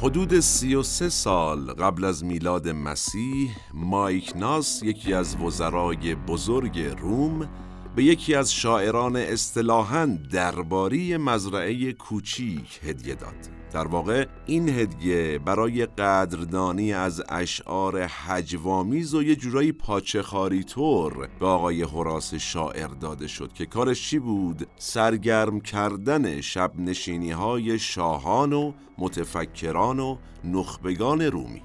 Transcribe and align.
حدود 0.00 0.40
33 0.40 1.08
سال 1.08 1.72
قبل 1.72 2.04
از 2.04 2.24
میلاد 2.24 2.68
مسیح 2.68 3.50
مایکناس 3.74 4.82
یکی 4.82 5.14
از 5.14 5.36
وزرای 5.36 6.14
بزرگ 6.14 6.78
روم 6.80 7.48
به 7.96 8.04
یکی 8.04 8.34
از 8.34 8.52
شاعران 8.52 9.16
اصطلاحاً 9.16 10.18
درباری 10.32 11.16
مزرعه 11.16 11.92
کوچیک 11.92 12.80
هدیه 12.82 13.14
داد. 13.14 13.57
در 13.72 13.86
واقع 13.86 14.26
این 14.46 14.68
هدیه 14.68 15.38
برای 15.38 15.86
قدردانی 15.86 16.92
از 16.92 17.22
اشعار 17.28 18.02
حجوامیز 18.02 19.14
و 19.14 19.22
یه 19.22 19.36
جورایی 19.36 19.72
پاچخاری 19.72 20.64
طور 20.64 21.28
به 21.40 21.46
آقای 21.46 21.82
حراس 21.82 22.34
شاعر 22.34 22.88
داده 22.88 23.26
شد 23.26 23.52
که 23.52 23.66
کارش 23.66 24.10
چی 24.10 24.18
بود؟ 24.18 24.66
سرگرم 24.76 25.60
کردن 25.60 26.40
شب 26.40 26.72
نشینی 26.78 27.30
های 27.30 27.78
شاهان 27.78 28.52
و 28.52 28.72
متفکران 28.98 29.98
و 30.00 30.16
نخبگان 30.44 31.22
رومی 31.22 31.62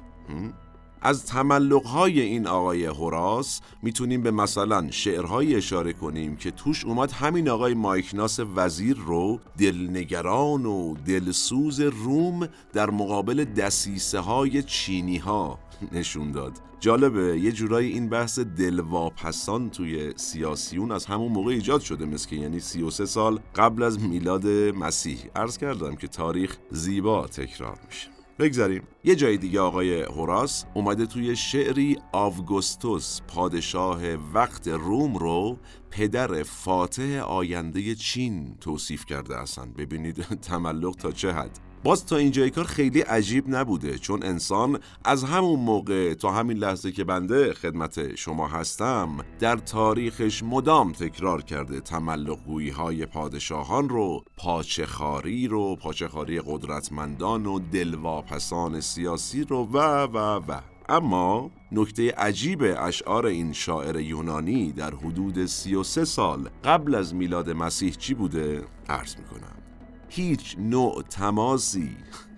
از 1.03 1.25
تملقهای 1.25 2.21
این 2.21 2.47
آقای 2.47 2.85
هوراس 2.85 3.61
می‌تونیم 3.81 4.23
به 4.23 4.31
مثلا 4.31 4.91
شعرهایی 4.91 5.55
اشاره 5.55 5.93
کنیم 5.93 6.35
که 6.35 6.51
توش 6.51 6.85
اومد 6.85 7.11
همین 7.11 7.49
آقای 7.49 7.73
مایکناس 7.73 8.39
وزیر 8.55 8.97
رو 8.97 9.39
دلنگران 9.57 10.65
و 10.65 10.95
دلسوز 11.05 11.79
روم 11.79 12.47
در 12.73 12.89
مقابل 12.89 13.43
دسیسه 13.43 14.19
های 14.19 14.63
چینی 14.63 15.17
ها 15.17 15.59
نشون 15.91 16.31
داد. 16.31 16.53
جالبه 16.79 17.39
یه 17.39 17.51
جورایی 17.51 17.91
این 17.91 18.09
بحث 18.09 18.39
دلواپسان 18.39 19.69
توی 19.69 20.13
سیاسیون 20.15 20.91
از 20.91 21.05
همون 21.05 21.31
موقع 21.31 21.51
ایجاد 21.51 21.81
شده 21.81 22.05
مثل 22.05 22.35
یعنی 22.35 22.59
33 22.59 23.05
سال 23.05 23.39
قبل 23.55 23.83
از 23.83 23.99
میلاد 23.99 24.47
مسیح. 24.47 25.17
عرض 25.35 25.57
کردم 25.57 25.95
که 25.95 26.07
تاریخ 26.07 26.57
زیبا 26.71 27.27
تکرار 27.27 27.77
میشه. 27.87 28.12
بگذاریم. 28.39 28.83
یه 29.03 29.15
جای 29.15 29.37
دیگه 29.37 29.59
آقای 29.59 30.01
هوراس 30.01 30.65
اومده 30.73 31.05
توی 31.05 31.35
شعری 31.35 31.97
آوگوستوس 32.11 33.21
پادشاه 33.27 34.01
وقت 34.33 34.67
روم 34.67 35.17
رو 35.17 35.57
پدر 35.91 36.43
فاتح 36.43 37.19
آینده 37.19 37.95
چین 37.95 38.57
توصیف 38.61 39.05
کرده 39.05 39.37
اصلا 39.37 39.65
ببینید 39.77 40.21
تملق 40.49 40.95
تا 40.95 41.11
چه 41.11 41.31
حد. 41.33 41.72
باز 41.83 42.05
تا 42.05 42.17
اینجای 42.17 42.49
کار 42.49 42.63
خیلی 42.63 43.01
عجیب 43.01 43.43
نبوده 43.47 43.97
چون 43.97 44.23
انسان 44.23 44.79
از 45.05 45.23
همون 45.23 45.59
موقع 45.59 46.13
تا 46.13 46.31
همین 46.31 46.57
لحظه 46.57 46.91
که 46.91 47.03
بنده 47.03 47.53
خدمت 47.53 48.15
شما 48.15 48.47
هستم 48.47 49.17
در 49.39 49.55
تاریخش 49.55 50.43
مدام 50.43 50.91
تکرار 50.91 51.41
کرده 51.41 51.79
تملقگویی 51.79 52.69
های 52.69 53.05
پادشاهان 53.05 53.89
رو 53.89 54.23
پاچخاری 54.37 55.47
رو 55.47 55.75
پاچخاری 55.75 56.41
قدرتمندان 56.45 57.45
و 57.45 57.59
دلواپسان 57.59 58.79
سیاسی 58.79 59.43
رو 59.43 59.65
و 59.73 59.77
و 60.03 60.17
و 60.47 60.59
اما 60.89 61.51
نکته 61.71 62.11
عجیب 62.11 62.63
اشعار 62.77 63.25
این 63.25 63.53
شاعر 63.53 63.99
یونانی 63.99 64.71
در 64.71 64.95
حدود 64.95 65.45
33 65.45 66.05
سال 66.05 66.49
قبل 66.63 66.95
از 66.95 67.15
میلاد 67.15 67.49
مسیح 67.49 67.91
چی 67.91 68.13
بوده؟ 68.13 68.63
عرض 68.89 69.15
می‌کنم 69.17 69.62
هیچ 70.15 70.55
نوع 70.59 71.03
تماسی 71.09 71.89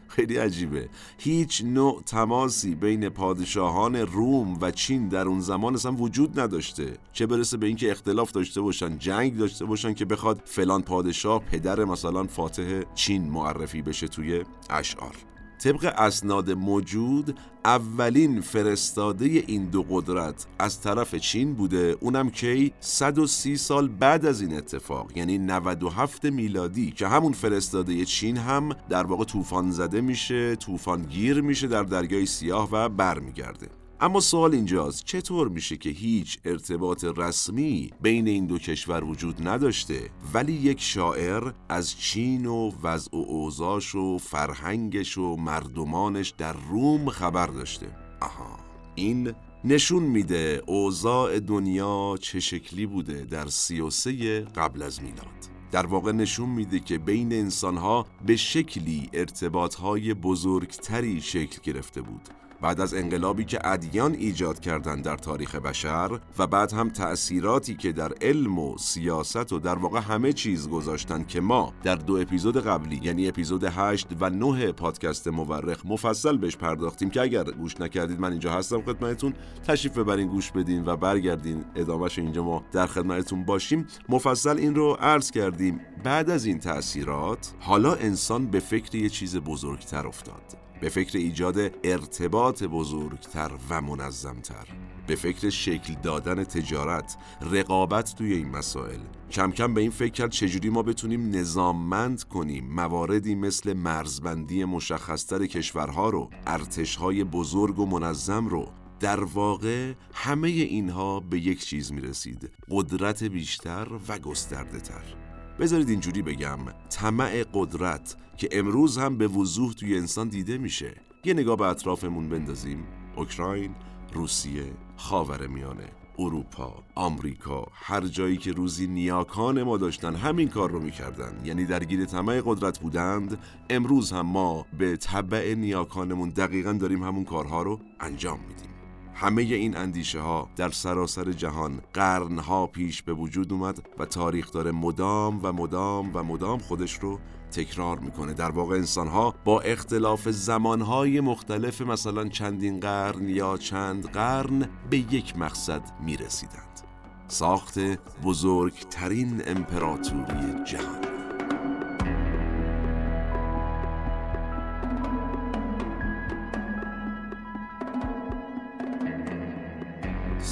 خیلی 0.07 0.37
عجیبه 0.37 0.89
هیچ 1.17 1.63
نوع 1.65 2.01
تماسی 2.05 2.75
بین 2.75 3.09
پادشاهان 3.09 3.95
روم 3.95 4.57
و 4.61 4.71
چین 4.71 5.07
در 5.07 5.27
اون 5.27 5.39
زمان 5.41 5.73
اصلا 5.73 5.91
وجود 5.91 6.39
نداشته. 6.39 6.97
چه 7.13 7.25
برسه 7.25 7.57
به 7.57 7.67
اینکه 7.67 7.91
اختلاف 7.91 8.31
داشته 8.31 8.61
باشن 8.61 8.97
جنگ 8.97 9.37
داشته 9.37 9.65
باشن 9.65 9.93
که 9.93 10.05
بخواد 10.05 10.41
فلان 10.45 10.81
پادشاه 10.81 11.39
پدر 11.39 11.85
مثلا 11.85 12.23
فاتح 12.23 12.81
چین 12.95 13.29
معرفی 13.29 13.81
بشه 13.81 14.07
توی 14.07 14.43
اشعار. 14.69 15.34
طبق 15.59 15.93
اسناد 15.97 16.51
موجود 16.51 17.39
اولین 17.65 18.41
فرستاده 18.41 19.25
این 19.25 19.65
دو 19.65 19.85
قدرت 19.89 20.45
از 20.59 20.81
طرف 20.81 21.15
چین 21.15 21.53
بوده. 21.53 21.97
اونم 21.99 22.29
کی؟ 22.29 22.73
130 22.79 23.57
سال 23.57 23.87
بعد 23.87 24.25
از 24.25 24.41
این 24.41 24.57
اتفاق 24.57 25.17
یعنی 25.17 25.37
97 25.37 26.25
میلادی 26.25 26.91
که 26.91 27.07
همون 27.07 27.33
فرستاده 27.33 28.05
چین 28.05 28.37
هم 28.37 28.69
در 28.89 29.03
واقع 29.05 29.23
طوفان 29.23 29.71
زده 29.71 30.01
میشه 30.01 30.55
طوفان 30.55 31.01
گیر 31.03 31.41
میشه 31.41 31.67
در 31.67 31.83
دریای 31.83 32.25
سیاه 32.25 32.69
و 32.71 32.89
برمیگرده. 32.89 33.67
اما 34.01 34.19
سوال 34.19 34.53
اینجاست 34.53 35.05
چطور 35.05 35.47
میشه 35.47 35.77
که 35.77 35.89
هیچ 35.89 36.39
ارتباط 36.45 37.05
رسمی 37.17 37.91
بین 38.01 38.27
این 38.27 38.45
دو 38.45 38.57
کشور 38.57 39.03
وجود 39.03 39.47
نداشته؟ 39.47 40.09
ولی 40.33 40.53
یک 40.53 40.81
شاعر 40.81 41.51
از 41.69 41.99
چین 41.99 42.45
و 42.45 42.71
وضع 42.83 43.17
و 43.17 43.25
اوضاش 43.27 43.95
و 43.95 44.17
فرهنگش 44.17 45.17
و 45.17 45.35
مردمانش 45.35 46.29
در 46.29 46.53
روم 46.53 47.09
خبر 47.09 47.47
داشته. 47.47 47.87
آها 48.21 48.59
این 48.95 49.33
نشون 49.63 50.03
میده 50.03 50.63
اوضاع 50.67 51.39
دنیا 51.39 52.15
چه 52.21 52.39
شکلی 52.39 52.85
بوده 52.85 53.25
در 53.25 53.47
سی 53.47 53.79
و 53.79 53.89
سه 53.89 54.41
قبل 54.41 54.81
از 54.81 55.01
میلاد. 55.01 55.25
در 55.71 55.85
واقع 55.85 56.11
نشون 56.11 56.49
میده 56.49 56.79
که 56.79 56.97
بین 56.97 57.33
انسانها 57.33 58.05
به 58.25 58.35
شکلی 58.35 59.09
ارتباطهای 59.13 60.13
بزرگتری 60.13 61.21
شکل 61.21 61.59
گرفته 61.63 62.01
بود. 62.01 62.44
بعد 62.65 62.81
از 62.81 62.93
انقلابی 62.93 63.45
که 63.45 63.67
ادیان 63.67 64.13
ایجاد 64.13 64.59
کردند 64.59 65.03
در 65.03 65.17
تاریخ 65.17 65.55
بشر 65.55 66.19
و 66.37 66.47
بعد 66.47 66.73
هم 66.73 66.89
تأثیراتی 66.89 67.75
که 67.75 67.91
در 67.91 68.13
علم 68.21 68.59
و 68.59 68.77
سیاست 68.77 69.53
و 69.53 69.59
در 69.59 69.75
واقع 69.75 69.99
همه 69.99 70.33
چیز 70.33 70.69
گذاشتن 70.69 71.23
که 71.23 71.41
ما 71.41 71.73
در 71.83 71.95
دو 71.95 72.17
اپیزود 72.17 72.65
قبلی 72.65 72.99
یعنی 73.03 73.27
اپیزود 73.27 73.63
8 73.63 74.07
و 74.19 74.29
9 74.29 74.71
پادکست 74.71 75.27
مورخ 75.27 75.85
مفصل 75.85 76.37
بهش 76.37 76.55
پرداختیم 76.57 77.09
که 77.09 77.21
اگر 77.21 77.43
گوش 77.43 77.81
نکردید 77.81 78.19
من 78.19 78.31
اینجا 78.31 78.51
هستم 78.51 78.81
خدمتتون 78.81 79.33
تشریف 79.67 79.97
ببرین 79.97 80.27
گوش 80.27 80.51
بدین 80.51 80.85
و 80.85 80.95
برگردین. 80.95 81.65
ادامهش 81.75 82.19
اینجا 82.19 82.43
ما 82.43 82.63
در 82.71 82.87
خدمتتون 82.87 83.45
باشیم. 83.45 83.87
مفصل 84.09 84.57
این 84.57 84.75
رو 84.75 84.97
عرض 84.99 85.31
کردیم. 85.31 85.81
بعد 86.03 86.29
از 86.29 86.45
این 86.45 86.59
تأثیرات 86.59 87.53
حالا 87.59 87.93
انسان 87.93 88.47
به 88.47 88.59
فکر 88.59 88.95
یه 88.95 89.09
چیز 89.09 89.37
بزرگتر 89.37 90.07
افتاد. 90.07 90.64
به 90.81 90.89
فکر 90.89 91.17
ایجاد 91.17 91.57
ارتباط 91.83 92.63
بزرگتر 92.63 93.51
و 93.69 93.81
منظمتر 93.81 94.67
به 95.07 95.15
فکر 95.15 95.49
شکل 95.49 95.93
دادن 96.03 96.43
تجارت 96.43 97.17
رقابت 97.51 98.15
توی 98.15 98.33
این 98.33 98.49
مسائل. 98.49 98.99
کم 99.31 99.51
کم 99.51 99.73
به 99.73 99.81
این 99.81 99.91
فکر 99.91 100.11
کرد 100.11 100.31
چجوری 100.31 100.69
ما 100.69 100.83
بتونیم 100.83 101.35
نظاممند 101.35 102.23
کنیم 102.23 102.73
مواردی 102.73 103.35
مثل 103.35 103.73
مرزبندی 103.73 104.65
مشخصتر 104.65 105.45
کشورها 105.45 106.09
رو 106.09 106.29
ارتشهای 106.47 107.23
بزرگ 107.23 107.79
و 107.79 107.85
منظم 107.85 108.47
رو. 108.47 108.67
در 108.99 109.23
واقع 109.23 109.93
همه 110.13 110.47
اینها 110.47 111.19
به 111.19 111.39
یک 111.39 111.65
چیز 111.65 111.91
می 111.91 112.01
رسید 112.01 112.51
قدرت 112.69 113.23
بیشتر 113.23 113.87
و 114.07 114.19
گسترده 114.19 114.79
تر 114.79 115.24
بذارید 115.59 115.89
اینجوری 115.89 116.21
بگم 116.21 116.59
طمع 116.89 117.45
قدرت 117.53 118.15
که 118.37 118.49
امروز 118.51 118.97
هم 118.97 119.17
به 119.17 119.27
وضوح 119.27 119.73
توی 119.73 119.97
انسان 119.97 120.29
دیده 120.29 120.57
میشه. 120.57 120.95
یه 121.23 121.33
نگاه 121.33 121.57
به 121.57 121.65
اطرافمون 121.65 122.29
بندازیم. 122.29 122.83
اوکراین 123.15 123.75
روسیه 124.13 124.63
خاور 124.97 125.47
میانه 125.47 125.89
اروپا، 126.19 126.83
آمریکا، 126.95 127.67
هر 127.73 128.01
جایی 128.01 128.37
که 128.37 128.51
روزی 128.51 128.87
نیاکان 128.87 129.63
ما 129.63 129.77
داشتن 129.77 130.15
همین 130.15 130.49
کار 130.49 130.71
رو 130.71 130.79
می‌کردن. 130.79 131.45
یعنی 131.45 131.65
درگیر 131.65 132.05
طمع 132.05 132.41
قدرت 132.45 132.79
بودند. 132.79 133.39
امروز 133.69 134.11
هم 134.11 134.25
ما 134.25 134.65
به 134.77 134.97
طبع 134.97 135.53
نیاکانمون 135.57 136.29
دقیقا 136.29 136.73
داریم 136.73 137.03
همون 137.03 137.23
کارها 137.23 137.63
رو 137.63 137.79
انجام 137.99 138.39
میدیم. 138.39 138.74
همه 139.15 139.41
این 139.41 139.77
اندیشه 139.77 140.19
ها 140.19 140.49
در 140.55 140.69
سراسر 140.69 141.31
جهان 141.31 141.81
قرنها 141.93 142.67
پیش 142.67 143.03
به 143.03 143.13
وجود 143.13 143.53
اومد 143.53 143.87
و 143.99 144.05
تاریخ 144.05 144.51
داره 144.51 144.71
مدام 144.71 145.39
و 145.43 145.51
مدام 145.51 146.11
و 146.13 146.23
مدام 146.23 146.59
خودش 146.59 146.93
رو 146.93 147.19
تکرار 147.51 147.99
می‌کنه. 147.99 148.33
در 148.33 148.51
واقع 148.51 148.75
انسان 148.75 149.07
ها 149.07 149.35
با 149.45 149.61
اختلاف 149.61 150.29
زمانهای 150.29 151.19
مختلف 151.19 151.81
مثلا 151.81 152.27
چندین 152.27 152.79
قرن 152.79 153.29
یا 153.29 153.57
چند 153.57 154.05
قرن 154.05 154.69
به 154.89 154.97
یک 154.97 155.37
مقصد 155.37 155.81
می‌رسیدند. 156.05 156.81
ساخت 157.27 157.79
بزرگترین 158.23 159.41
امپراتوری 159.47 160.63
جهان. 160.67 161.14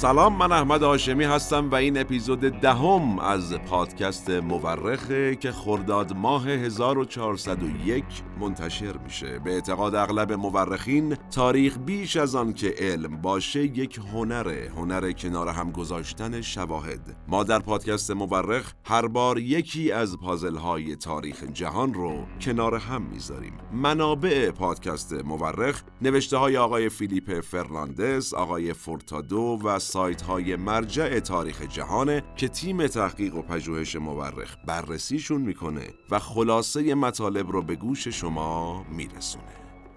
سلام 0.04 0.36
من 0.36 0.52
احمد 0.52 0.82
هاشمی 0.82 1.24
هستم 1.24 1.70
و 1.70 1.74
این 1.74 1.98
اپیزود 1.98 2.40
دهم 2.40 3.18
از 3.18 3.54
پادکست 3.54 4.30
مورخه 4.30 5.36
که 5.36 5.52
خرداد 5.52 6.12
ماه 6.16 6.48
1401 6.48 8.04
منتشر 8.38 8.98
میشه. 8.98 9.38
به 9.38 9.50
اعتقاد 9.50 9.94
اغلب 9.94 10.32
مورخین 10.32 11.16
تاریخ 11.30 11.78
بیش 11.78 12.16
از 12.16 12.34
آن 12.34 12.52
که 12.52 12.74
علم 12.78 13.16
باشه 13.16 13.64
یک 13.64 13.98
هنره 13.98 14.72
هنر 14.76 15.12
کنار 15.12 15.48
هم 15.48 15.70
گذاشتن 15.72 16.40
شواهد. 16.40 17.16
ما 17.28 17.44
در 17.44 17.58
پادکست 17.58 18.10
مورخ 18.10 18.72
هر 18.84 19.06
بار 19.06 19.38
یکی 19.38 19.92
از 19.92 20.18
پازل 20.18 20.56
های 20.56 20.96
تاریخ 20.96 21.44
جهان 21.44 21.94
رو 21.94 22.26
کنار 22.40 22.74
هم 22.74 23.02
می‌ذاریم. 23.02 23.52
منابع 23.72 24.50
پادکست 24.50 25.12
مورخ 25.12 25.82
نوشته 26.02 26.36
های 26.36 26.56
آقای 26.56 26.88
فیلیپ 26.88 27.40
فرناندس 27.40 28.34
آقای 28.34 28.72
فورتادو 28.72 29.60
و 29.64 29.78
سایت 29.78 30.22
های 30.22 30.56
مرجع 30.56 31.20
تاریخ 31.20 31.62
جهانه 31.62 32.22
که 32.36 32.48
تیم 32.48 32.86
تحقیق 32.86 33.34
و 33.34 33.42
پژوهش 33.42 33.96
مورخ 33.96 34.56
بررسیشون 34.66 35.40
می‌کنه 35.40 35.88
و 36.10 36.18
خلاصه 36.18 36.94
مطالب 36.94 37.50
رو 37.50 37.62
به 37.62 37.76
گوش 37.76 38.08
شما 38.24 38.84
میرسونه. 38.90 39.44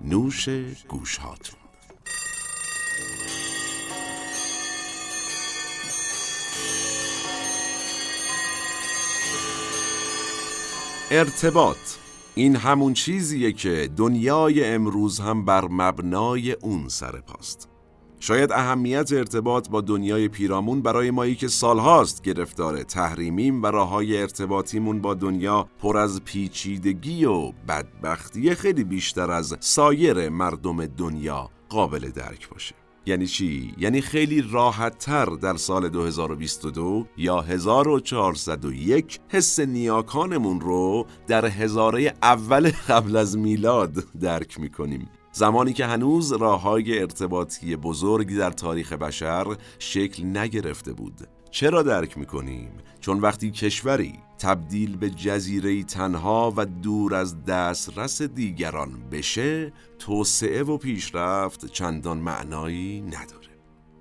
نوش 0.01 0.49
گوش 0.87 1.17
هاتون 1.17 1.59
ارتباط. 11.11 11.77
این 12.35 12.55
همون 12.55 12.93
چیزیه 12.93 13.51
که 13.51 13.89
دنیای 13.97 14.65
امروز 14.65 15.19
هم 15.19 15.45
بر 15.45 15.67
مبنای 15.71 16.51
اون 16.51 16.87
سر 16.89 17.19
پاست. 17.19 17.69
شاید 18.19 18.51
اهمیت 18.51 19.13
ارتباط 19.13 19.69
با 19.69 19.81
دنیای 19.81 20.27
پیرامون 20.27 20.81
برای 20.81 21.11
مایی 21.11 21.35
که 21.35 21.47
سالهاست 21.47 22.23
گرفتار 22.23 22.83
تحریمیم 22.83 23.63
و 23.63 23.65
راه 23.65 23.89
های 23.89 24.17
ارتباطیمون 24.21 25.01
با 25.01 25.13
دنیا 25.13 25.67
پر 25.79 25.97
از 25.97 26.23
پیچیدگی 26.23 27.25
و 27.25 27.51
بدبختی 27.67 28.55
خیلی 28.55 28.83
بیشتر 28.83 29.31
از 29.31 29.57
سایر 29.59 30.29
مردم 30.29 30.85
دنیا 30.85 31.49
قابل 31.69 32.09
درک 32.09 32.49
باشه. 32.49 32.75
یعنی 33.07 33.27
چی؟ 33.27 33.73
یعنی 33.77 34.01
خیلی 34.01 34.41
راحت 34.51 34.97
تر 34.97 35.25
در 35.25 35.55
سال 35.55 35.89
2022 35.89 37.05
یا 37.17 37.41
1401 37.41 39.19
حس 39.27 39.59
نیاکانمون 39.59 40.61
رو 40.61 41.05
در 41.27 41.45
هزاره 41.45 42.13
اول 42.21 42.71
قبل 42.87 43.15
از 43.15 43.37
میلاد 43.37 43.93
درک 44.19 44.59
می‌کنیم. 44.59 45.09
زمانی 45.37 45.73
که 45.73 45.85
هنوز 45.85 46.31
راه 46.31 46.61
های 46.61 46.99
ارتباطی 46.99 47.75
بزرگی 47.75 48.35
در 48.35 48.51
تاریخ 48.51 48.93
بشر 48.93 49.45
شکل 49.79 50.37
نگرفته 50.37 50.93
بود 50.93 51.27
چرا 51.51 51.83
درک 51.83 52.17
می‌کنیم؟ 52.17 52.71
چون 52.99 53.19
وقتی 53.19 53.51
کشوری 53.51 54.13
تبدیل 54.39 54.97
به 54.97 55.09
جزیره 55.09 55.83
تنها 55.83 56.53
و 56.57 56.65
دور 56.65 57.15
از 57.15 57.45
دسترس 57.45 58.21
دیگران 58.21 59.09
بشه 59.11 59.73
توسعه 59.99 60.63
و 60.63 60.77
پیشرفت 60.77 61.65
چندان 61.65 62.17
معنایی 62.17 63.01
نداره 63.01 63.49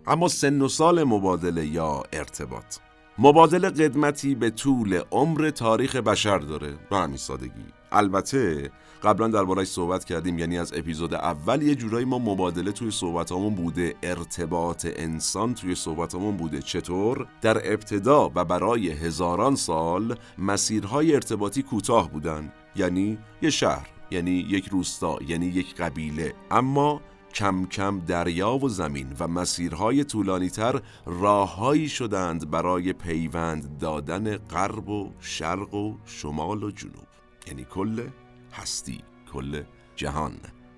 اما 0.07 0.29
سن 0.29 0.63
و 0.63 0.69
سال 0.69 1.05
مبادله 1.05 1.67
یا 1.67 2.03
ارتباط 2.13 2.77
مبادله 3.19 3.71
قدمتی 3.71 4.35
به 4.35 4.51
طول 4.51 5.01
عمر 5.11 5.51
تاریخ 5.51 5.97
بشر 5.97 6.39
داره. 6.39 6.75
به 6.91 6.97
همین 6.97 7.17
سادگی. 7.17 7.65
البته 7.93 8.71
قبلا 9.03 9.29
دربارهش 9.29 9.69
صحبت 9.69 10.05
کردیم 10.05 10.39
یعنی 10.39 10.59
از 10.59 10.73
اپیزود 10.73 11.15
اول 11.15 11.63
یه 11.63 11.75
جورایی 11.75 12.05
ما 12.05 12.19
مبادله 12.19 12.73
توی 12.73 12.91
صحبتامون 12.91 13.55
بوده. 13.55 13.95
ارتباط 14.03 14.87
انسان 14.97 15.55
توی 15.55 15.75
صحبتامون 15.75 16.37
بوده. 16.37 16.63
چطور؟ 16.63 17.27
در 17.41 17.73
ابتدا 17.73 18.31
و 18.35 18.45
برای 18.45 18.91
هزاران 18.91 19.55
سال 19.55 20.17
مسیرهای 20.39 21.15
ارتباطی 21.15 21.63
کوتاه 21.63 22.11
بودن. 22.11 22.53
یعنی 22.77 23.19
یه 23.43 23.51
شهر 23.51 23.89
یعنی 24.11 24.31
یک 24.31 24.69
روستا 24.69 25.19
یعنی 25.29 25.47
یک 25.47 25.75
قبیله. 25.75 26.35
اما 26.51 27.01
کم 27.37 27.67
کم 27.67 28.01
دریا 28.01 28.57
و 28.57 28.69
زمین 28.69 29.13
و 29.21 29.29
مسیرهای 29.29 30.05
طولانیتر 30.05 30.81
راههایی 31.07 31.89
شدند 31.89 32.51
برای 32.51 32.93
پیوند 32.93 33.79
دادن 33.79 34.37
غرب 34.37 34.89
و 34.89 35.13
شرق 35.21 35.75
و 35.75 35.95
شمال 36.05 36.63
و 36.63 36.71
جنوب. 36.71 37.07
یعنی 37.47 37.65
کل 37.65 38.09
هستی 38.53 39.01
کل 39.33 39.63
جهان. 39.97 40.33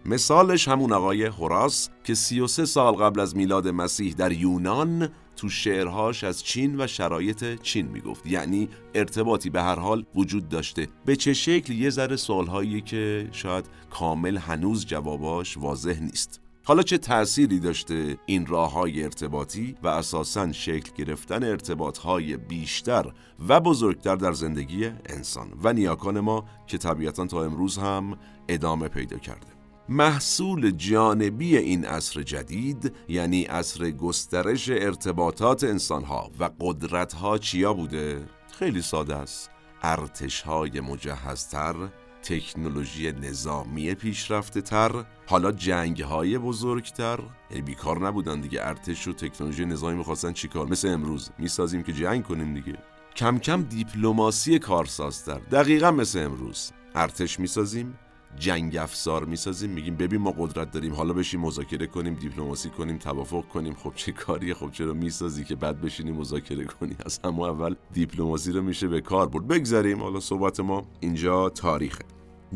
مثالش 0.05 0.69
همون 0.69 0.93
آقای 0.93 1.25
هوراس 1.25 1.89
که 2.05 2.15
33 2.15 2.67
سال 2.67 2.95
قبل 2.95 3.21
از 3.21 3.37
میلاد 3.37 3.69
مسیح 3.69 4.15
در 4.15 4.33
یونان 4.33 5.09
تو 5.37 5.49
شعرهاش 5.49 6.25
از 6.25 6.45
چین 6.45 6.81
و 6.81 6.87
شرایط 6.87 7.61
چین 7.63 7.87
می‌گفت. 7.87 8.27
یعنی 8.27 8.69
ارتباطی 8.95 9.51
به 9.51 9.63
هر 9.63 9.79
حال 9.79 10.05
وجود 10.15 10.49
داشته. 10.49 10.89
به 11.05 11.17
چه 11.17 11.35
شکل؟ 11.35 11.73
یه 11.73 11.91
ذره 11.91 12.17
سوالهایی 12.17 12.81
که 12.81 13.29
شاید 13.33 13.65
کامل 13.91 14.37
هنوز 14.37 14.87
جواباش 14.87 15.57
واضح 15.57 16.01
نیست. 16.01 16.48
حالا 16.69 16.82
چه 16.82 16.99
تأثیری 16.99 17.61
داشته 17.61 18.19
این 18.26 18.47
راه 18.47 18.73
های 18.73 19.05
ارتباطی 19.05 19.75
و 19.82 19.88
اساسا 19.88 20.53
شکل 20.53 21.05
گرفتن 21.05 21.44
ارتباط 21.44 21.99
های 21.99 22.37
بیشتر 22.37 23.12
و 23.49 23.61
بزرگتر 23.61 24.17
در 24.17 24.32
زندگی 24.32 24.91
انسان 25.06 25.53
و 25.62 25.73
نیاکان 25.73 26.20
ما 26.20 26.44
که 26.67 26.79
طبیعتا 26.79 27.26
تا 27.26 27.44
امروز 27.44 27.79
هم 27.79 28.19
ادامه 28.49 28.88
پیدا 28.88 29.19
کرده 29.19 29.47
محصول 29.88 30.70
جانبی 30.70 31.56
این 31.56 31.85
عصر 31.85 32.23
جدید 32.23 32.93
یعنی 33.09 33.43
عصر 33.43 33.91
گسترش 33.91 34.69
ارتباطات 34.71 35.64
انسانها 35.64 36.31
و 36.41 36.50
قدرتها 36.61 37.38
چیا 37.38 37.75
بوده؟ 37.75 38.26
خیلی 38.59 38.82
ساده 38.82 39.17
است 39.17 39.50
ارتش 39.82 40.41
های 40.41 40.81
مجهزتر 40.81 41.75
تکنولوژی 42.23 43.12
نظامی 43.12 43.94
پیشرفته 43.94 44.61
تر. 44.61 45.05
حالا 45.26 45.53
جنگ 45.53 46.00
های 46.03 46.38
بزرگتر. 46.38 47.19
یعنی 47.50 47.62
بیکار 47.62 48.06
نبودن 48.06 48.41
دیگه. 48.41 48.67
ارتش 48.67 49.09
و 49.09 49.12
تکنولوژی 49.12 49.65
نظامی 49.65 49.97
می‌خواستن 49.97 50.32
چیکار 50.32 50.67
مثل 50.67 50.88
امروز. 50.88 51.31
می‌سازیم 51.38 51.82
که 51.82 51.93
جنگ 51.93 52.25
کنیم 52.25 52.55
دیگه. 52.55 52.79
کم 53.17 53.38
کم 53.38 53.62
دیپلماسی 53.62 54.59
کارسازتر 54.59 55.38
دقیقا 55.38 55.91
مثل 55.91 56.19
امروز. 56.19 56.73
ارتش 56.94 57.41
می‌سازیم. 57.41 57.99
جنگ 58.37 58.77
افزار 58.77 59.25
می‌سازیم 59.25 59.71
میگیم 59.71 59.97
ببین 59.97 60.21
ما 60.21 60.31
قدرت 60.31 60.71
داریم 60.71 60.95
حالا 60.95 61.13
بشیم 61.13 61.41
مذاکره 61.41 61.87
کنیم 61.87 62.15
دیپلماسی 62.15 62.71
کنیم 62.71 62.99
توافق 62.99 63.45
کنیم 63.49 63.75
خب 63.75 63.93
چه 63.95 64.13
کاریه؟ 64.13 64.55
خب 64.55 64.71
چرا 64.71 64.93
می‌سازی 64.93 65.45
که 65.45 65.57
بعد 65.57 65.81
بشینی 65.81 66.13
مذاکره 66.13 66.65
کنی؟ 66.65 66.97
از 67.07 67.21
همه 67.25 67.43
اول 67.43 67.75
دیپلماسی 67.93 68.53
رو 68.53 68.63
میشه 68.63 68.89
به 68.89 69.01
کار 69.01 69.29
برد. 69.29 69.47
بگذاریم 69.47 70.03
حالا 70.03 70.21
صحبت 70.21 70.61
ما 70.61 70.87
اینجا 71.01 71.49
تاریخه. 71.49 72.05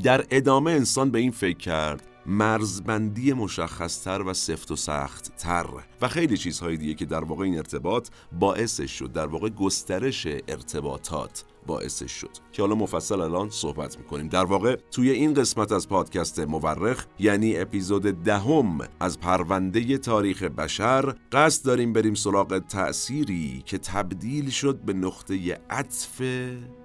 در 0.03 0.25
ادامه 0.31 0.71
انسان 0.71 1.11
به 1.11 1.19
این 1.19 1.31
فکر 1.31 1.59
کرد 1.59 2.09
مرزبندی 2.27 3.33
مشخصتر 3.33 4.23
و 4.23 4.35
سفت 4.35 4.71
و 4.71 4.77
سخت 4.77 5.37
تر 5.37 5.67
و 6.01 6.09
خیلی 6.09 6.37
چیزهای 6.37 6.77
دیگه 6.77 6.95
که 6.95 7.05
در 7.05 7.25
واقع 7.25 7.45
این 7.45 7.57
ارتباط 7.57 8.09
باعثش 8.33 8.91
شد 8.91 9.13
در 9.13 9.27
واقع 9.27 9.49
گسترش 9.49 10.27
ارتباطات 10.27 11.45
باعثش 11.67 12.13
شد. 12.13 12.31
که 12.53 12.63
حالا 12.63 12.75
مفصل 12.75 13.21
الان 13.21 13.51
صحبت 13.51 13.99
می‌کنیم. 13.99 14.29
در 14.29 14.45
واقع 14.45 14.77
توی 14.91 15.11
این 15.11 15.35
قسمت 15.35 15.73
از 15.73 15.89
پادکست 15.89 16.39
مورخ 16.41 17.07
یعنی 17.19 17.57
اپیزود 17.57 18.03
دهم 18.03 18.79
از 19.01 19.21
پرونده 19.21 19.99
تاریخ 19.99 20.43
بشر 20.43 21.15
قصد 21.33 21.67
داریم 21.67 21.93
بریم 21.93 22.15
سراغ 22.15 22.59
تأثیری 22.59 23.63
که 23.67 23.79
تبدیل 23.79 24.51
شد 24.51 24.81
به 24.81 24.93
نقطه 24.93 25.61
عطف 25.71 26.23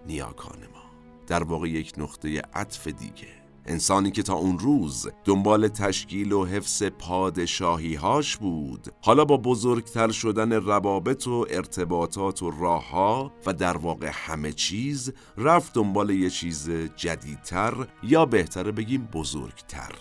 نیاکان 0.07 0.59
ما. 0.59 0.91
در 1.27 1.43
واقع 1.43 1.69
یک 1.69 1.93
نقطه 1.97 2.41
عطف 2.53 2.87
دیگه. 2.87 3.46
انسانی 3.67 4.11
که 4.11 4.23
تا 4.23 4.33
اون 4.33 4.59
روز 4.59 5.07
دنبال 5.25 5.67
تشکیل 5.67 6.31
و 6.31 6.45
حفظ 6.45 6.83
پادشاهی 6.83 7.95
هاش 7.95 8.37
بود. 8.37 8.87
حالا 9.01 9.25
با 9.25 9.37
بزرگتر 9.37 10.11
شدن 10.11 10.53
روابط 10.53 11.27
و 11.27 11.45
ارتباطات 11.49 12.43
و 12.43 12.51
راهها 12.51 13.31
و 13.45 13.53
در 13.53 13.77
واقع 13.77 14.11
همه 14.13 14.53
چیز 14.53 15.13
رفت 15.37 15.73
دنبال 15.73 16.09
یه 16.09 16.29
چیز 16.29 16.69
جدیدتر 16.95 17.87
یا 18.03 18.25
بهتره 18.25 18.71
بگیم 18.71 19.09
بزرگتر. 19.13 19.91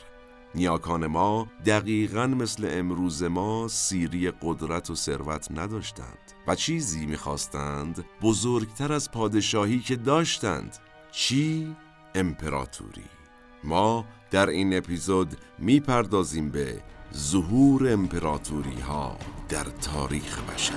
نیاکان 0.55 1.07
ما 1.07 1.47
دقیقا 1.67 2.27
مثل 2.27 2.69
امروز 2.71 3.23
ما 3.23 3.69
سیری 3.69 4.31
قدرت 4.43 4.91
و 4.91 4.95
ثروت 4.95 5.49
نداشتند 5.51 6.33
و 6.47 6.55
چیزی 6.55 7.07
می‌خواستند 7.07 8.05
بزرگتر 8.23 8.93
از 8.93 9.11
پادشاهی 9.11 9.79
که 9.79 9.97
داشتند. 9.97 10.77
چی؟ 11.13 11.77
امپراتوری. 12.15 13.16
ما 13.65 14.05
در 14.31 14.49
این 14.49 14.77
اپیزود 14.77 15.29
می‌پردازیم 15.59 16.51
به 16.51 16.83
ظهور 17.15 17.93
امپراتوری 17.93 18.81
ها 18.81 19.19
در 19.49 19.65
تاریخ 19.65 20.43
بشر. 20.43 20.75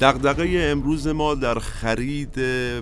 دغدغه 0.00 0.68
امروز 0.72 1.06
ما 1.06 1.34
در 1.34 1.58
خرید 1.58 2.38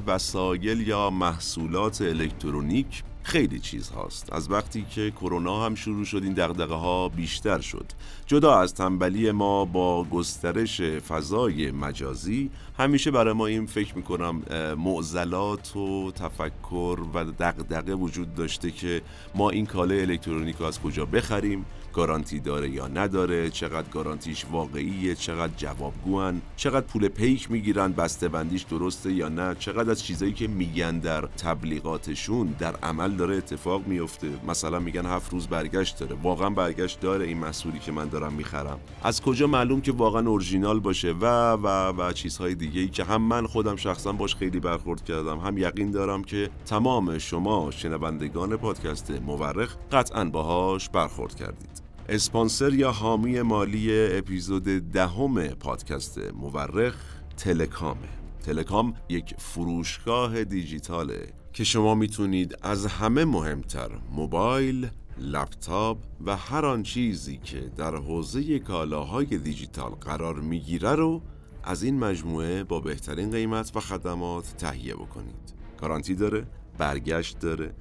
وسایل 0.06 0.88
یا 0.88 1.10
محصولات 1.10 2.02
الکترونیک 2.02 3.02
خیلی 3.24 3.58
چیز 3.58 3.88
هاست. 3.88 4.32
از 4.32 4.50
وقتی 4.50 4.86
که 4.90 5.10
کرونا 5.10 5.66
هم 5.66 5.74
شروع 5.74 6.04
شد 6.04 6.20
این 6.22 6.32
دغدغه 6.32 6.74
ها 6.74 7.08
بیشتر 7.08 7.60
شد. 7.60 7.86
جدا 8.26 8.58
از 8.58 8.74
تنبلی 8.74 9.30
ما 9.30 9.64
با 9.64 10.04
گسترش 10.04 10.80
فضای 10.80 11.70
مجازی 11.70 12.50
همیشه 12.78 13.10
برای 13.10 13.32
ما 13.32 13.46
این 13.46 13.66
فکر 13.66 13.96
می‌کنم 13.96 14.42
معضلات 14.78 15.76
و 15.76 16.12
تفکر 16.12 16.98
و 17.14 17.24
دغدغه 17.24 17.94
وجود 17.94 18.34
داشته 18.34 18.70
که 18.70 19.02
ما 19.34 19.50
این 19.50 19.66
کاله 19.66 19.94
الکترونیک 19.94 20.56
رو 20.56 20.66
از 20.66 20.80
کجا 20.80 21.04
بخریم 21.04 21.64
گارانتی 21.92 22.40
داره 22.40 22.70
یا 22.70 22.88
نداره 22.88 23.50
چقدر 23.50 23.88
گارانتیش 23.88 24.44
واقعیه 24.52 25.14
چقدر 25.14 25.52
جوابگوان 25.56 26.42
چقدر 26.56 26.86
پول 26.86 27.08
پیک 27.08 27.50
می‌گیرن 27.50 27.92
بسته 27.92 28.28
بندیش 28.28 28.62
درسته 28.62 29.12
یا 29.12 29.28
نه 29.28 29.54
چقدر 29.58 29.90
از 29.90 30.04
چیزایی 30.04 30.32
که 30.32 30.48
میگن 30.48 30.98
در 30.98 31.20
تبلیغاتشون 31.20 32.46
در 32.58 32.76
عمل 32.76 33.10
داره 33.10 33.36
اتفاق 33.36 33.86
میفته 33.86 34.28
مثلا 34.48 34.78
میگن 34.78 35.06
هفت 35.06 35.32
روز 35.32 35.46
برگشت 35.46 35.98
داره. 35.98 36.16
واقعا 36.22 36.50
برگشت 36.50 37.00
داره 37.00 37.26
این 37.26 37.38
محصولی 37.38 37.78
که 37.78 37.92
من 37.92 38.08
دارم 38.08 38.32
می‌خرم. 38.32 38.80
از 39.02 39.22
کجا 39.22 39.46
معلوم 39.46 39.80
که 39.80 39.92
واقعا 39.92 40.28
اورجینال 40.28 40.80
باشه؟ 40.80 41.12
و 41.12 41.52
و 41.52 41.66
و 41.92 42.12
چیزهای 42.12 42.54
دیگه 42.64 42.80
ای 42.80 42.88
که 42.88 43.04
هم 43.04 43.22
من 43.22 43.46
خودم 43.46 43.76
شخصا 43.76 44.12
باش 44.12 44.34
خیلی 44.36 44.60
برخورد 44.60 45.04
کردم 45.04 45.38
هم 45.38 45.58
یقین 45.58 45.90
دارم 45.90 46.24
که 46.24 46.50
تمام 46.66 47.18
شما 47.18 47.70
شنوندگان 47.70 48.56
پادکست 48.56 49.10
مورخ 49.10 49.76
قطعا 49.92 50.24
باهاش 50.24 50.88
برخورد 50.88 51.34
کردید. 51.34 51.82
اسپانسر 52.08 52.74
یا 52.74 52.92
حامی 52.92 53.42
مالی 53.42 54.16
اپیزود 54.18 54.64
دهم 54.64 55.46
پادکست 55.46 56.18
مورخ 56.34 56.94
تلکامه 57.36 58.08
تلکام 58.46 58.94
یک 59.08 59.34
فروشگاه 59.38 60.44
دیجیتاله 60.44 61.32
که 61.52 61.64
شما 61.64 61.94
می‌تونید 61.94 62.58
از 62.62 62.86
همه 62.86 63.24
مهمتر 63.24 63.90
موبایل، 64.12 64.88
لپتاپ 65.18 65.98
و 66.26 66.36
هر 66.36 66.66
آن 66.66 66.82
چیزی 66.82 67.36
که 67.36 67.60
در 67.76 67.96
حوزه 67.96 68.58
کالاهای 68.58 69.38
دیجیتال 69.38 69.90
قرار 69.90 70.40
می‌گیره 70.40 70.92
رو 70.92 71.22
از 71.66 71.82
این 71.82 71.98
مجموعه 71.98 72.64
با 72.64 72.80
بهترین 72.80 73.30
قیمت 73.30 73.76
و 73.76 73.80
خدمات 73.80 74.54
تهیه 74.58 74.94
بکنید. 74.94 75.54
گارانتی 75.80 76.14
داره، 76.14 76.46
برگشت 76.78 77.38
داره، 77.38 77.74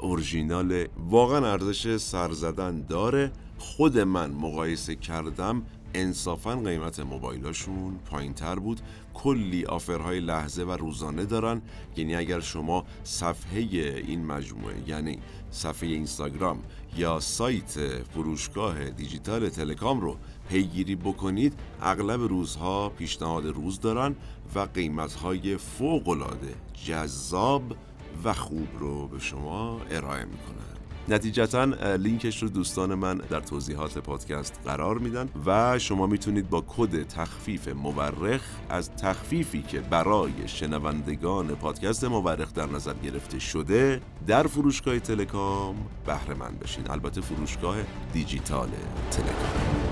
اورژینال 0.00 0.86
واقعا 1.10 1.52
ارزش 1.52 1.96
سر 1.96 2.32
زدن 2.32 2.86
داره 2.88 3.32
خود 3.58 3.98
من 3.98 4.30
مقایسه 4.30 4.94
کردم 4.96 5.62
انصافا 5.94 6.56
قیمت 6.56 7.00
موبایلاشون 7.00 7.98
پایین 8.10 8.34
تر 8.34 8.54
بود 8.54 8.80
کلی 9.22 9.64
آفرهای 9.64 10.20
لحظه 10.20 10.62
و 10.62 10.72
روزانه 10.72 11.24
دارن. 11.24 11.62
یعنی 11.96 12.14
اگر 12.14 12.40
شما 12.40 12.84
صفحه 13.04 13.60
این 14.06 14.26
مجموعه 14.26 14.74
یعنی 14.86 15.18
صفحه 15.50 15.88
اینستاگرام 15.88 16.58
یا 16.96 17.20
سایت 17.20 17.78
فروشگاه 18.14 18.90
دیجیتال 18.90 19.48
تلکام 19.48 20.00
رو 20.00 20.16
پیگیری 20.48 20.96
بکنید 20.96 21.54
اغلب 21.82 22.20
روزها 22.20 22.88
پیشنهاد 22.88 23.46
روز 23.46 23.80
دارن 23.80 24.16
و 24.54 24.60
قیمتهای 24.60 25.56
فوقالعاده 25.56 26.54
جذاب 26.86 27.76
و 28.24 28.32
خوب 28.32 28.68
رو 28.78 29.08
به 29.08 29.18
شما 29.18 29.80
ارائه 29.90 30.24
می‌کنن. 30.24 30.77
نتیجتا 31.08 31.64
لینکش 31.96 32.42
رو 32.42 32.48
دوستان 32.48 32.94
من 32.94 33.18
در 33.18 33.40
توضیحات 33.40 33.98
پادکست 33.98 34.60
قرار 34.64 34.98
میدن 34.98 35.28
و 35.46 35.78
شما 35.78 36.06
می‌تونید 36.06 36.50
با 36.50 36.64
کد 36.68 37.02
تخفیف 37.02 37.68
مورخ 37.68 38.42
از 38.68 38.90
تخفیفی 38.90 39.62
که 39.62 39.80
برای 39.80 40.32
شنوندگان 40.46 41.46
پادکست 41.46 42.04
مورخ 42.04 42.52
در 42.54 42.66
نظر 42.66 42.94
گرفته 42.94 43.38
شده 43.38 44.00
در 44.26 44.46
فروشگاه 44.46 44.98
تلکام 44.98 45.76
بهره 46.06 46.34
مند 46.34 46.58
بشین. 46.60 46.90
البته 46.90 47.20
فروشگاه 47.20 47.76
دیجیتال 48.12 48.68
تلکام 49.10 49.87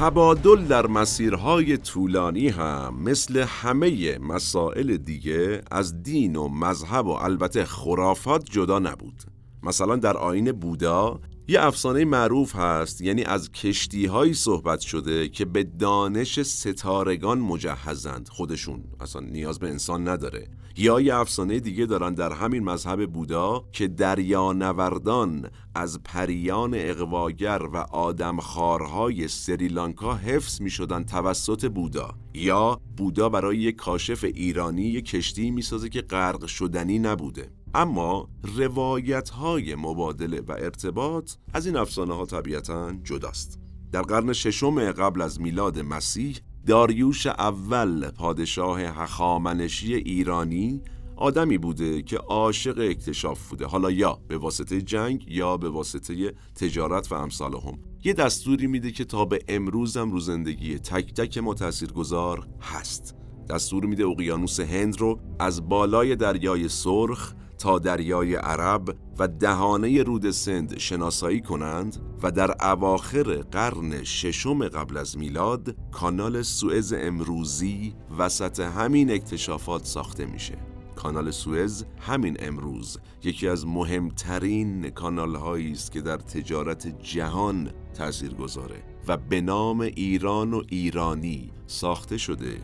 تبادل 0.00 0.64
در 0.64 0.86
مسیرهای 0.86 1.76
طولانی 1.76 2.48
هم 2.48 2.94
مثل 3.02 3.36
همه 3.48 4.18
مسائل 4.18 4.96
دیگه 4.96 5.62
از 5.70 6.02
دین 6.02 6.36
و 6.36 6.48
مذهب 6.48 7.06
و 7.06 7.10
البته 7.10 7.64
خرافات 7.64 8.44
جدا 8.50 8.78
نبود. 8.78 9.22
مثلا 9.62 9.96
در 9.96 10.16
آین 10.16 10.52
بودا 10.52 11.20
یه 11.48 11.62
افسانه 11.62 12.04
معروف 12.04 12.56
هست 12.56 13.00
یعنی 13.00 13.24
از 13.24 13.52
کشتی 13.52 14.06
هایی 14.06 14.34
صحبت 14.34 14.80
شده 14.80 15.28
که 15.28 15.44
به 15.44 15.64
دانش 15.64 16.42
ستارگان 16.42 17.38
مجهزند 17.38 18.28
خودشون. 18.28 18.84
اصلا 19.00 19.22
نیاز 19.22 19.58
به 19.58 19.68
انسان 19.68 20.08
نداره. 20.08 20.48
یا 20.80 21.00
یه 21.00 21.14
افسانه 21.14 21.60
دیگه 21.60 21.86
دارن 21.86 22.14
در 22.14 22.32
همین 22.32 22.64
مذهب 22.64 23.12
بودا 23.12 23.64
که 23.72 23.88
دریانوردان 23.88 25.50
از 25.74 26.02
پریان 26.02 26.74
اقواگر 26.76 27.62
و 27.72 27.76
آدمخوارهای 27.76 29.28
سریلانکا 29.28 30.14
حفظ 30.14 30.60
می 30.60 30.70
شدن 30.70 31.04
توسط 31.04 31.70
بودا. 31.70 32.14
یا 32.34 32.80
بودا 32.96 33.28
برای 33.28 33.58
یک 33.58 33.76
کاشف 33.76 34.24
ایرانی 34.24 34.82
یک 34.82 35.04
کشتی 35.04 35.50
می 35.50 35.62
سازه 35.62 35.88
که 35.88 36.02
غرق 36.02 36.46
شدنی 36.46 36.98
نبوده. 36.98 37.50
اما 37.74 38.28
روایت 38.56 39.30
های 39.30 39.74
مبادله 39.74 40.40
و 40.40 40.52
ارتباط 40.52 41.32
از 41.54 41.66
این 41.66 41.76
افسانه 41.76 42.14
ها 42.14 42.26
طبیعتا 42.26 42.92
جداست. 43.04 43.58
در 43.92 44.02
قرن 44.02 44.32
ششم 44.32 44.92
قبل 44.92 45.22
از 45.22 45.40
میلاد 45.40 45.78
مسیح 45.78 46.36
داریوش 46.68 47.26
اول 47.26 48.10
پادشاه 48.10 48.80
هخامنشی 48.80 49.94
ایرانی 49.94 50.82
آدمی 51.16 51.58
بوده 51.58 52.02
که 52.02 52.16
عاشق 52.16 52.78
اکتشاف 52.78 53.48
بوده. 53.48 53.66
حالا 53.66 53.90
یا 53.90 54.18
به 54.28 54.38
واسطه 54.38 54.82
جنگ 54.82 55.24
یا 55.28 55.56
به 55.56 55.68
واسطه 55.68 56.34
تجارت 56.54 57.12
و 57.12 57.14
امثال 57.14 57.54
هم. 57.54 57.78
یه 58.04 58.12
دستوری 58.12 58.66
میده 58.66 58.90
که 58.90 59.04
تا 59.04 59.24
به 59.24 59.38
امروزم 59.48 60.10
رو 60.10 60.20
زندگی 60.20 60.78
تک 60.78 61.14
تک 61.14 61.38
ما 61.38 61.54
گذار 61.94 62.48
هست. 62.60 63.16
دستور 63.50 63.86
میده 63.86 64.06
اقیانوس 64.06 64.60
هند 64.60 65.00
رو 65.00 65.20
از 65.38 65.68
بالای 65.68 66.16
دریای 66.16 66.68
سرخ 66.68 67.34
تا 67.58 67.78
دریای 67.78 68.34
عرب 68.34 68.96
و 69.18 69.28
دهانه 69.28 70.02
رود 70.02 70.30
سند 70.30 70.78
شناسایی 70.78 71.40
کنند 71.40 71.96
و 72.22 72.30
در 72.30 72.70
اواخر 72.70 73.22
قرن 73.50 74.04
ششم 74.04 74.68
قبل 74.68 74.96
از 74.96 75.18
میلاد 75.18 75.76
کانال 75.92 76.42
سوئز 76.42 76.92
امروزی 76.96 77.94
وسط 78.18 78.60
همین 78.60 79.10
اکتشافات 79.10 79.84
ساخته 79.84 80.26
میشه. 80.26 80.58
کانال 80.96 81.30
سوئز 81.30 81.84
همین 82.00 82.36
امروز 82.40 82.98
یکی 83.24 83.48
از 83.48 83.66
مهمترین 83.66 84.90
کانال 84.90 85.36
هایی 85.36 85.72
است 85.72 85.92
که 85.92 86.00
در 86.00 86.16
تجارت 86.16 87.02
جهان 87.02 87.70
تأثیر 87.94 88.34
گذاره 88.34 88.82
و 89.08 89.16
به 89.16 89.40
نام 89.40 89.80
ایران 89.80 90.54
و 90.54 90.62
ایرانی 90.68 91.50
ساخته 91.66 92.16
شده 92.16 92.56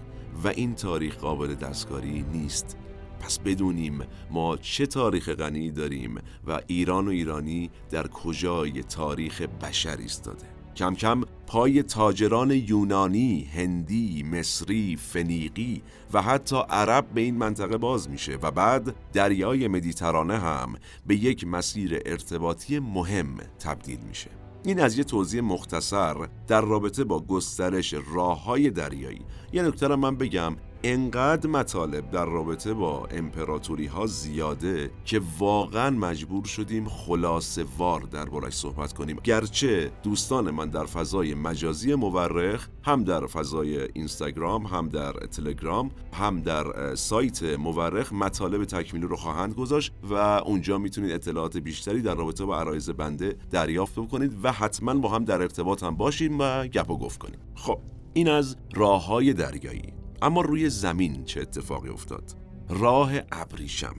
و 0.44 0.48
این 0.48 0.74
تاریخ 0.74 1.16
قابل 1.16 1.54
دستکاری 1.54 2.24
نیست. 2.32 2.76
پس 3.24 3.38
بدونیم 3.38 3.98
ما 4.30 4.56
چه 4.56 4.86
تاریخ 4.86 5.28
غنی 5.28 5.70
داریم 5.70 6.18
و 6.46 6.60
ایران 6.66 7.08
و 7.08 7.10
ایرانی 7.10 7.70
در 7.90 8.06
کجای 8.06 8.82
تاریخ 8.82 9.42
بشر 9.42 9.96
ایستاده. 9.96 10.46
کم 10.76 10.94
کم 10.94 11.20
پای 11.46 11.82
تاجران 11.82 12.50
یونانی، 12.50 13.44
هندی، 13.54 14.22
مصری، 14.22 14.96
فنیقی 14.96 15.82
و 16.12 16.22
حتی 16.22 16.56
عرب 16.70 17.06
به 17.14 17.20
این 17.20 17.36
منطقه 17.36 17.76
باز 17.76 18.10
میشه 18.10 18.38
و 18.42 18.50
بعد 18.50 18.94
دریای 19.12 19.68
مدیترانه 19.68 20.38
هم 20.38 20.74
به 21.06 21.16
یک 21.16 21.46
مسیر 21.46 22.02
ارتباطی 22.06 22.78
مهم 22.78 23.36
تبدیل 23.58 23.98
میشه. 24.08 24.30
این 24.64 24.80
از 24.80 24.98
یه 24.98 25.04
توضیح 25.04 25.40
مختصر 25.40 26.14
در 26.46 26.60
رابطه 26.60 27.04
با 27.04 27.20
گسترش 27.20 27.94
راه 28.14 28.44
های 28.44 28.70
دریایی. 28.70 29.22
یه 29.52 29.62
نکته 29.62 29.88
من 29.88 30.16
بگم. 30.16 30.56
انقدر 30.86 31.50
مطالب 31.50 32.10
در 32.10 32.24
رابطه 32.24 32.74
با 32.74 33.06
امپراتوری 33.10 33.86
ها 33.86 34.06
زیاده 34.06 34.90
که 35.04 35.20
واقعا 35.38 35.90
مجبور 35.90 36.44
شدیم 36.44 36.88
خلاصه 36.88 37.64
وار 37.78 38.00
دربارش 38.00 38.54
صحبت 38.54 38.92
کنیم. 38.92 39.16
گرچه 39.24 39.90
دوستان 40.02 40.50
من 40.50 40.68
در 40.68 40.84
فضای 40.84 41.34
مجازی 41.34 41.94
مورخ 41.94 42.68
هم 42.82 43.04
در 43.04 43.26
فضای 43.26 43.80
اینستاگرام 43.92 44.66
هم 44.66 44.88
در 44.88 45.12
تلگرام 45.12 45.90
هم 46.12 46.40
در 46.40 46.94
سایت 46.94 47.42
مورخ 47.42 48.12
مطالب 48.12 48.64
تکمیلی 48.64 49.06
رو 49.06 49.16
خواهند 49.16 49.54
گذاشت 49.54 49.92
و 50.10 50.14
اونجا 50.14 50.78
می‌تونید 50.78 51.12
اطلاعات 51.12 51.56
بیشتری 51.56 52.02
در 52.02 52.14
رابطه 52.14 52.44
با 52.44 52.60
عرایز 52.60 52.90
بنده 52.90 53.36
دریافت 53.50 53.98
بکنید 53.98 54.32
و 54.42 54.52
حتما 54.52 54.94
با 54.94 55.08
هم 55.08 55.24
در 55.24 55.42
ارتباط 55.42 55.82
هم 55.82 55.96
باشیم 55.96 56.38
و 56.38 56.66
گپ 56.66 56.90
و 56.90 56.98
گفت 56.98 57.18
کنیم. 57.18 57.38
خب 57.54 57.78
این 58.12 58.28
از 58.28 58.56
راه 58.74 59.06
های 59.06 59.32
دریایی. 59.32 60.03
اما 60.24 60.40
روی 60.40 60.70
زمین 60.70 61.24
چه 61.24 61.40
اتفاقی 61.40 61.88
افتاد؟ 61.88 62.34
راه 62.68 63.12
ابریشم 63.32 63.96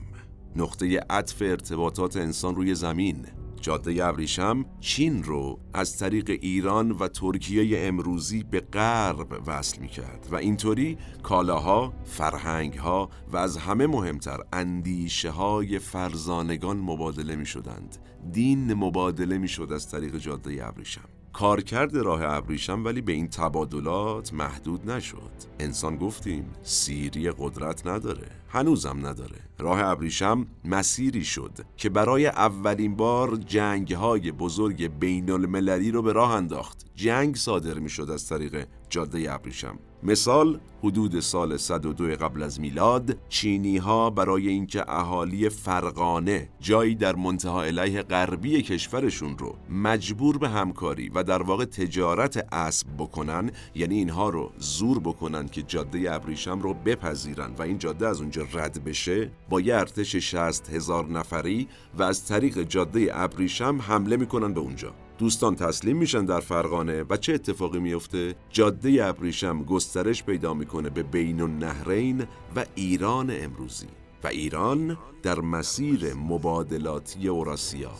نقطه 0.56 1.00
عطف 1.10 1.42
ارتباطات 1.42 2.16
انسان 2.16 2.54
روی 2.54 2.74
زمین 2.74 3.26
جاده 3.60 4.06
ابریشم 4.06 4.64
چین 4.80 5.22
رو 5.22 5.60
از 5.74 5.98
طریق 5.98 6.30
ایران 6.30 6.90
و 6.90 7.08
ترکیه 7.08 7.86
امروزی 7.86 8.42
به 8.42 8.60
غرب 8.60 9.42
وصل 9.46 9.80
می 9.80 9.88
کرد 9.88 10.28
و 10.30 10.36
اینطوری 10.36 10.98
کالاها، 11.22 11.92
فرهنگها 12.04 13.10
و 13.32 13.36
از 13.36 13.56
همه 13.56 13.86
مهمتر 13.86 14.40
اندیشه 14.52 15.30
های 15.30 15.78
فرزانگان 15.78 16.76
مبادله 16.76 17.36
می 17.36 17.46
شدند. 17.46 17.96
دین 18.32 18.74
مبادله 18.74 19.38
می 19.38 19.48
شد 19.48 19.72
از 19.72 19.90
طریق 19.90 20.16
جاده 20.16 20.66
ابریشم. 20.68 21.15
کارکرد 21.38 21.96
راه 21.96 22.20
ابریشم 22.22 22.84
ولی 22.84 23.00
به 23.00 23.12
این 23.12 23.28
تبادلات 23.28 24.32
محدود 24.32 24.90
نشد. 24.90 25.30
انسان 25.60 25.96
گفتیم 25.96 26.50
سیری 26.62 27.30
قدرت 27.30 27.86
نداره. 27.86 28.26
هنوزم 28.48 29.06
نداره. 29.06 29.36
راه 29.58 29.80
ابریشم 29.80 30.46
مسیری 30.64 31.24
شد 31.24 31.52
که 31.76 31.88
برای 31.88 32.26
اولین 32.26 32.96
بار 32.96 33.36
جنگ 33.36 33.92
های 33.92 34.32
بزرگ 34.32 34.98
بین 34.98 35.30
المللی 35.30 35.90
رو 35.90 36.02
به 36.02 36.12
راه 36.12 36.30
انداخت. 36.30 36.86
جنگ 36.94 37.36
صادر 37.36 37.78
می 37.78 37.88
شد 37.88 38.10
از 38.10 38.28
طریق 38.28 38.66
جاده 38.90 39.34
ابریشم. 39.34 39.78
مثال 40.02 40.60
حدود 40.82 41.20
سال 41.20 41.56
102 41.56 42.06
قبل 42.06 42.42
از 42.42 42.60
میلاد 42.60 43.18
چینی 43.28 43.76
ها 43.76 44.10
برای 44.10 44.48
اینکه 44.48 44.90
اهالی 44.90 45.48
فرقانه 45.48 46.48
جایی 46.60 46.94
در 46.94 47.16
منتها 47.16 47.64
علیه 47.64 48.02
غربی 48.02 48.62
کشورشون 48.62 49.38
رو 49.38 49.56
مجبور 49.70 50.38
به 50.38 50.48
همکاری 50.48 51.08
و 51.08 51.22
در 51.22 51.42
واقع 51.42 51.64
تجارت 51.64 52.54
اسب 52.54 52.86
بکنن 52.98 53.50
یعنی 53.74 53.94
اینها 53.94 54.28
رو 54.28 54.52
زور 54.58 54.98
بکنن 54.98 55.48
که 55.48 55.62
جاده 55.62 56.14
ابریشم 56.14 56.60
رو 56.60 56.74
بپذیرن 56.74 57.54
و 57.58 57.62
این 57.62 57.78
جاده 57.78 58.08
از 58.08 58.20
اونجا 58.20 58.46
رد 58.52 58.84
بشه 58.84 59.30
با 59.48 59.60
یه 59.60 59.74
ارتش 59.74 60.16
60 60.16 60.70
هزار 60.70 61.06
نفری 61.06 61.68
و 61.98 62.02
از 62.02 62.26
طریق 62.26 62.62
جاده 62.62 63.08
ابریشم 63.12 63.78
حمله 63.82 64.16
می‌کنن 64.16 64.54
به 64.54 64.60
اونجا. 64.60 65.05
دوستان 65.18 65.54
تسلیم 65.54 65.96
میشن 65.96 66.24
در 66.24 66.40
فرغانه 66.40 67.04
و 67.10 67.16
چه 67.16 67.34
اتفاقی 67.34 67.78
میفته؟ 67.78 68.34
جاده 68.50 69.06
ابریشم 69.06 69.62
گسترش 69.62 70.24
پیدا 70.24 70.54
می‌کنه 70.54 70.90
به 70.90 71.02
بین 71.02 71.40
النهرین 71.40 72.24
و 72.56 72.64
ایران 72.74 73.30
امروزی 73.30 73.86
و 74.24 74.26
ایران 74.26 74.98
در 75.22 75.40
مسیر 75.40 76.14
مبادلاتی 76.14 77.28
اوراسیا 77.28 77.92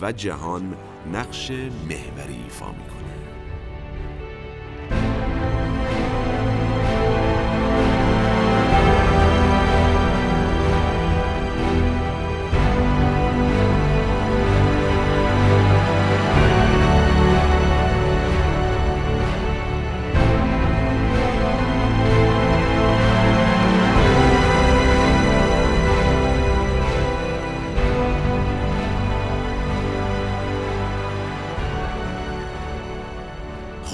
و 0.00 0.12
جهان 0.12 0.76
نقش 1.12 1.50
محوری 1.50 2.42
ایفا 2.44 2.66
می‌کنه 2.66 3.21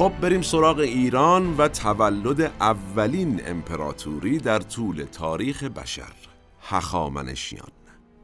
خب 0.08 0.20
بریم 0.20 0.42
سراغ 0.42 0.78
ایران 0.78 1.56
و 1.56 1.68
تولد 1.68 2.40
اولین 2.40 3.40
امپراتوری 3.46 4.38
در 4.38 4.58
طول 4.58 5.02
تاریخ 5.02 5.64
بشر 5.64 6.12
هخامنشیان. 6.60 7.68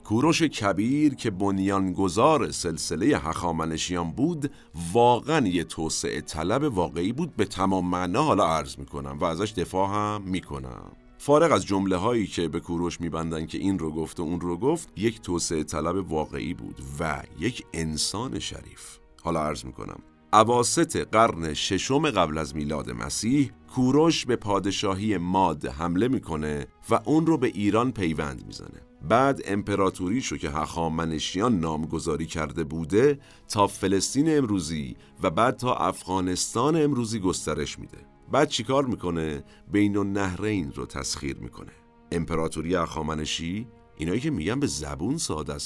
کوروش 0.04 0.42
کبیر 0.42 1.14
که 1.14 1.30
بنیانگذار 1.30 2.50
سلسله 2.50 3.06
هخامنشیان 3.06 4.12
بود 4.12 4.50
واقعا 4.92 5.48
یه 5.48 5.64
توسعه 5.64 6.20
طلب 6.20 6.62
واقعی 6.62 7.12
بود. 7.12 7.36
به 7.36 7.44
تمام 7.44 7.86
معنا 7.86 8.22
حالا 8.22 8.46
عرض 8.46 8.78
می‌کنم 8.78 9.18
و 9.20 9.24
ازش 9.24 9.52
دفاع 9.52 9.88
هم 9.88 10.22
می‌کنم. 10.22 10.92
فارغ 11.18 11.52
از 11.52 11.66
جمله 11.66 11.96
هایی 11.96 12.26
که 12.26 12.48
به 12.48 12.60
کوروش 12.60 13.00
میبندن 13.00 13.46
که 13.46 13.58
این 13.58 13.78
رو 13.78 13.90
گفت 13.90 14.20
و 14.20 14.22
اون 14.22 14.40
رو 14.40 14.56
گفت 14.56 14.88
یک 14.96 15.20
توسعه 15.20 15.64
طلب 15.64 16.12
واقعی 16.12 16.54
بود 16.54 16.80
و 17.00 17.22
یک 17.38 17.64
انسان 17.72 18.38
شریف. 18.38 18.98
حالا 19.22 19.42
عرض 19.42 19.64
می‌کنم. 19.64 20.00
عواست 20.34 20.96
قرن 20.96 21.54
ششم 21.54 22.10
قبل 22.10 22.38
از 22.38 22.56
میلاد 22.56 22.90
مسیح 22.90 23.50
کوروش 23.74 24.26
به 24.26 24.36
پادشاهی 24.36 25.18
ماد 25.18 25.66
حمله 25.66 26.08
می‌کنه 26.08 26.66
و 26.90 27.00
اون 27.04 27.26
رو 27.26 27.38
به 27.38 27.46
ایران 27.46 27.92
پیوند 27.92 28.46
می‌زنه. 28.46 28.80
بعد 29.08 29.40
امپراتوریشو 29.44 30.36
که 30.36 30.50
هخامنشیان 30.50 31.60
نامگذاری 31.60 32.26
کرده 32.26 32.64
بوده 32.64 33.18
تا 33.48 33.66
فلسطین 33.66 34.38
امروزی 34.38 34.96
و 35.22 35.30
بعد 35.30 35.56
تا 35.56 35.74
افغانستان 35.74 36.82
امروزی 36.82 37.18
گسترش 37.18 37.78
میده. 37.78 37.98
بعد 38.32 38.48
چیکار 38.48 38.84
می‌کنه؟ 38.84 39.44
بین 39.72 39.96
النهرین 39.96 40.72
رو 40.72 40.86
تسخیر 40.86 41.36
می‌کنه. 41.36 41.72
امپراتوری 42.12 42.74
هخامنشی؟ 42.74 43.66
اینایی 43.96 44.20
که 44.20 44.30
میگن 44.30 44.60
به 44.60 44.66
زبون 44.66 45.16
ساده 45.16 45.58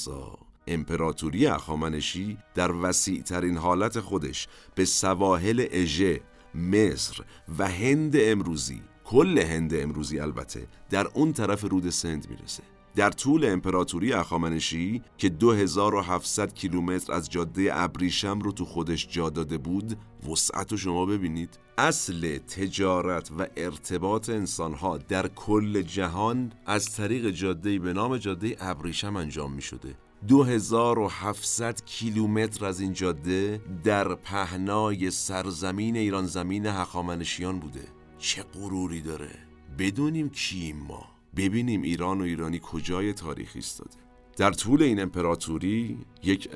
امپراتوری 0.69 1.47
اخامنشی 1.47 2.37
در 2.55 2.71
وسیع 2.71 3.21
ترین 3.21 3.57
حالت 3.57 3.99
خودش 3.99 4.47
به 4.75 4.85
سواحل 4.85 5.65
اژه، 5.71 6.21
مصر 6.55 7.23
و 7.59 7.67
هند 7.67 8.13
امروزی 8.15 8.81
کل 9.05 9.39
هند 9.39 9.73
امروزی 9.75 10.19
البته 10.19 10.67
در 10.89 11.07
اون 11.13 11.33
طرف 11.33 11.63
رود 11.63 11.89
سند 11.89 12.27
می‌رسه. 12.29 12.63
در 12.95 13.11
طول 13.11 13.45
امپراتوری 13.45 14.13
اخامنشی 14.13 15.01
که 15.17 15.29
2700 15.29 16.53
کیلومتر 16.53 17.13
از 17.13 17.29
جاده 17.29 17.69
ابریشم 17.73 18.39
رو 18.39 18.51
تو 18.51 18.65
خودش 18.65 19.07
جا 19.07 19.29
داده 19.29 19.57
بود 19.57 19.97
وسعت 20.31 20.71
رو 20.71 20.77
شما 20.77 21.05
ببینید. 21.05 21.59
اصل 21.77 22.37
تجارت 22.37 23.31
و 23.39 23.47
ارتباط 23.57 24.29
انسانها 24.29 24.97
در 24.97 25.27
کل 25.27 25.81
جهان 25.81 26.51
از 26.65 26.95
طریق 26.95 27.29
جاده 27.29 27.79
به 27.79 27.93
نام 27.93 28.17
جاده 28.17 28.57
ابریشم 28.59 29.15
انجام 29.15 29.53
می 29.53 29.61
شده 29.61 29.95
2700 30.27 31.85
کیلومتر 31.85 32.65
از 32.65 32.79
این 32.79 32.93
جاده 32.93 33.61
در 33.83 34.15
پهنای 34.15 35.11
سرزمین 35.11 35.95
ایران 35.95 36.25
زمین 36.25 36.65
حقامنشیان 36.65 37.59
بوده. 37.59 37.87
چه 38.17 38.43
غروری 38.43 39.01
داره؟ 39.01 39.31
بدونیم 39.77 40.29
کیم 40.29 40.77
ما. 40.77 41.05
ببینیم 41.35 41.81
ایران 41.81 42.21
و 42.21 42.23
ایرانی 42.23 42.59
کجای 42.63 43.13
تاریخی 43.13 43.59
ایستاده. 43.59 44.08
در 44.39 44.51
طول 44.51 44.83
این 44.83 45.01
امپراتوری 45.01 45.97
یک 46.23 46.49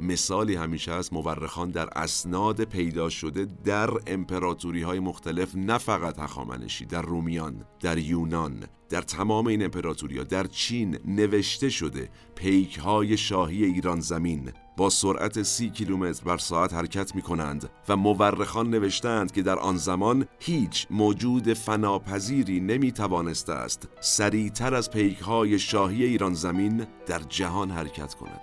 مثالی 0.00 0.54
همیشه 0.54 0.92
از 0.92 1.12
مورخان 1.12 1.70
در 1.70 1.88
اسناد 1.96 2.64
پیدا 2.64 3.08
شده 3.08 3.46
در 3.64 3.90
امپراتوری 4.06 4.82
های 4.82 5.00
مختلف 5.00 5.54
نه 5.54 5.78
فقط 5.78 6.18
هخامنشی 6.18 6.86
در 6.86 7.02
رومیان 7.02 7.64
در 7.80 7.98
یونان 7.98 8.64
در 8.88 9.02
تمام 9.02 9.46
این 9.46 9.64
امپراتوری 9.64 10.18
ها 10.18 10.24
در 10.24 10.46
چین 10.46 10.98
نوشته 11.04 11.68
شده 11.68 12.10
پیک 12.34 12.78
های 12.78 13.16
شاهی 13.16 13.64
ایران 13.64 14.00
زمین. 14.00 14.52
با 14.78 14.90
سرعت 14.90 15.42
سی 15.42 15.70
کیلومتر 15.70 16.24
بر 16.24 16.38
ساعت 16.38 16.74
حرکت 16.74 17.14
می 17.14 17.22
کنند 17.22 17.70
و 17.88 17.96
مورخان 17.96 18.70
نوشتند 18.70 19.32
که 19.32 19.42
در 19.42 19.58
آن 19.58 19.76
زمان 19.76 20.26
هیچ 20.38 20.86
موجود 20.90 21.52
فناپذیری 21.52 22.60
نمی 22.60 22.92
توانسته 22.92 23.52
است 23.52 23.88
سریعتر 24.00 24.74
از 24.74 24.90
پیک 24.90 25.18
های 25.18 25.58
شاهی 25.58 26.04
ایران 26.04 26.34
زمین 26.34 26.86
در 27.06 27.18
جهان 27.28 27.70
حرکت 27.70 28.14
کند. 28.14 28.40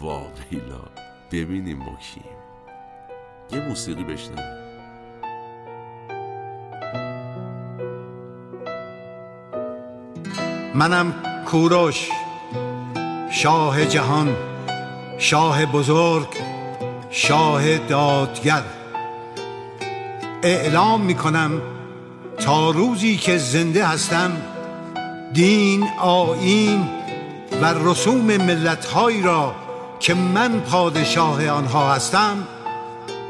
واقعیلا 0.00 0.84
ببینیم 1.32 1.78
ما 1.78 1.98
کیم 2.12 2.36
یه 3.52 3.68
موسیقی 3.68 4.04
بشنویم 4.04 4.66
منم 10.74 11.14
کوروش 11.46 12.08
شاه 13.30 13.86
جهان. 13.86 14.55
شاه 15.18 15.66
بزرگ 15.66 16.28
شاه 17.10 17.78
دادگر. 17.78 18.62
اعلام 20.42 21.00
می 21.00 21.14
کنم 21.14 21.62
تا 22.38 22.70
روزی 22.70 23.16
که 23.16 23.38
زنده 23.38 23.86
هستم 23.86 24.32
دین 25.32 25.88
آین 26.00 26.88
و 27.62 27.74
رسوم 27.90 28.36
ملتهایی 28.36 29.22
را 29.22 29.54
که 30.00 30.14
من 30.14 30.60
پادشاه 30.60 31.48
آنها 31.48 31.92
هستم 31.92 32.46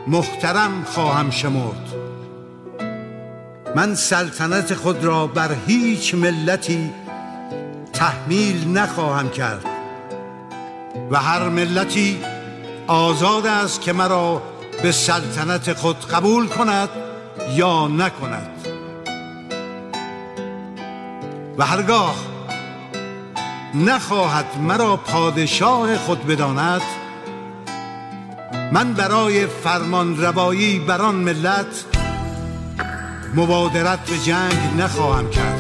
محترم 0.07 0.85
خواهم 0.85 1.31
شمرد. 1.31 1.93
من 3.77 3.95
سلطنت 3.95 4.75
خود 4.75 5.05
را 5.05 5.27
بر 5.27 5.57
هیچ 5.67 6.15
ملتی 6.15 6.91
تحمیل 7.93 8.79
نخواهم 8.79 9.29
کرد. 9.29 9.76
و 11.11 11.17
هر 11.17 11.49
ملتی 11.49 12.19
آزاد 12.87 13.47
است 13.47 13.81
که 13.81 13.93
مرا 13.93 14.43
به 14.83 14.93
سلطنت 14.93 15.73
خود 15.73 16.07
قبول 16.07 16.47
کند 16.49 16.89
یا 17.55 17.89
نکند. 17.89 18.69
و 21.59 21.65
هرگاه 21.65 22.15
نخواهد 23.75 24.47
مرا 24.61 24.97
پادشاه 24.97 25.97
خود 25.99 26.27
بداند 26.27 26.83
من 28.73 28.93
برای 28.93 29.47
فرمان 29.47 30.23
روایی 30.23 30.79
بران 30.79 31.15
ملت 31.15 31.85
مبادرت 33.35 34.11
به 34.11 34.19
جنگ 34.19 34.59
نخواهم 34.79 35.31
کرد. 35.31 35.56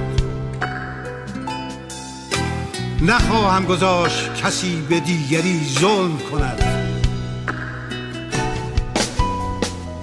نخواهم 3.00 3.64
گذاشت 3.64 4.34
کسی 4.34 4.86
به 4.88 5.00
دیگری 5.00 5.60
ظلم 5.78 6.18
کند. 6.18 6.62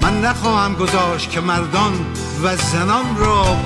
من 0.01 0.21
نخواهم 0.21 0.73
گذاشت 0.73 1.29
که 1.29 1.41
مردان 1.41 1.93
و 2.43 2.56
زنان 2.56 3.17
را 3.17 3.58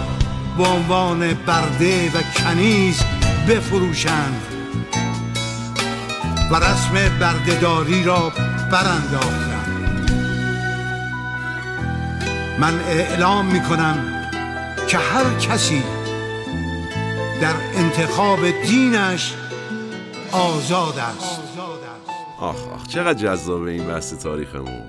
به 0.58 0.64
عنوان 0.64 1.34
برده 1.34 2.10
و 2.10 2.22
کنیز 2.22 3.02
بفروشند 3.50 4.42
و 6.52 6.56
رسم 6.56 6.94
بردهداری 7.20 8.04
را 8.04 8.32
برانداختم 8.72 9.58
من 12.60 12.80
اعلام 12.80 13.46
می 13.46 13.62
کنم 13.62 13.98
که 14.88 14.98
هر 14.98 15.40
کسی 15.40 15.84
در 17.42 17.56
انتخاب 17.74 18.40
دینش 18.50 19.36
آزاد 20.32 20.98
است. 20.98 21.42
آخ 22.40 22.68
آخ 22.68 22.88
چقدر 22.88 23.14
جذابه 23.14 23.72
این 23.72 23.88
بحث 23.88 24.14
تاریخمون. 24.14 24.84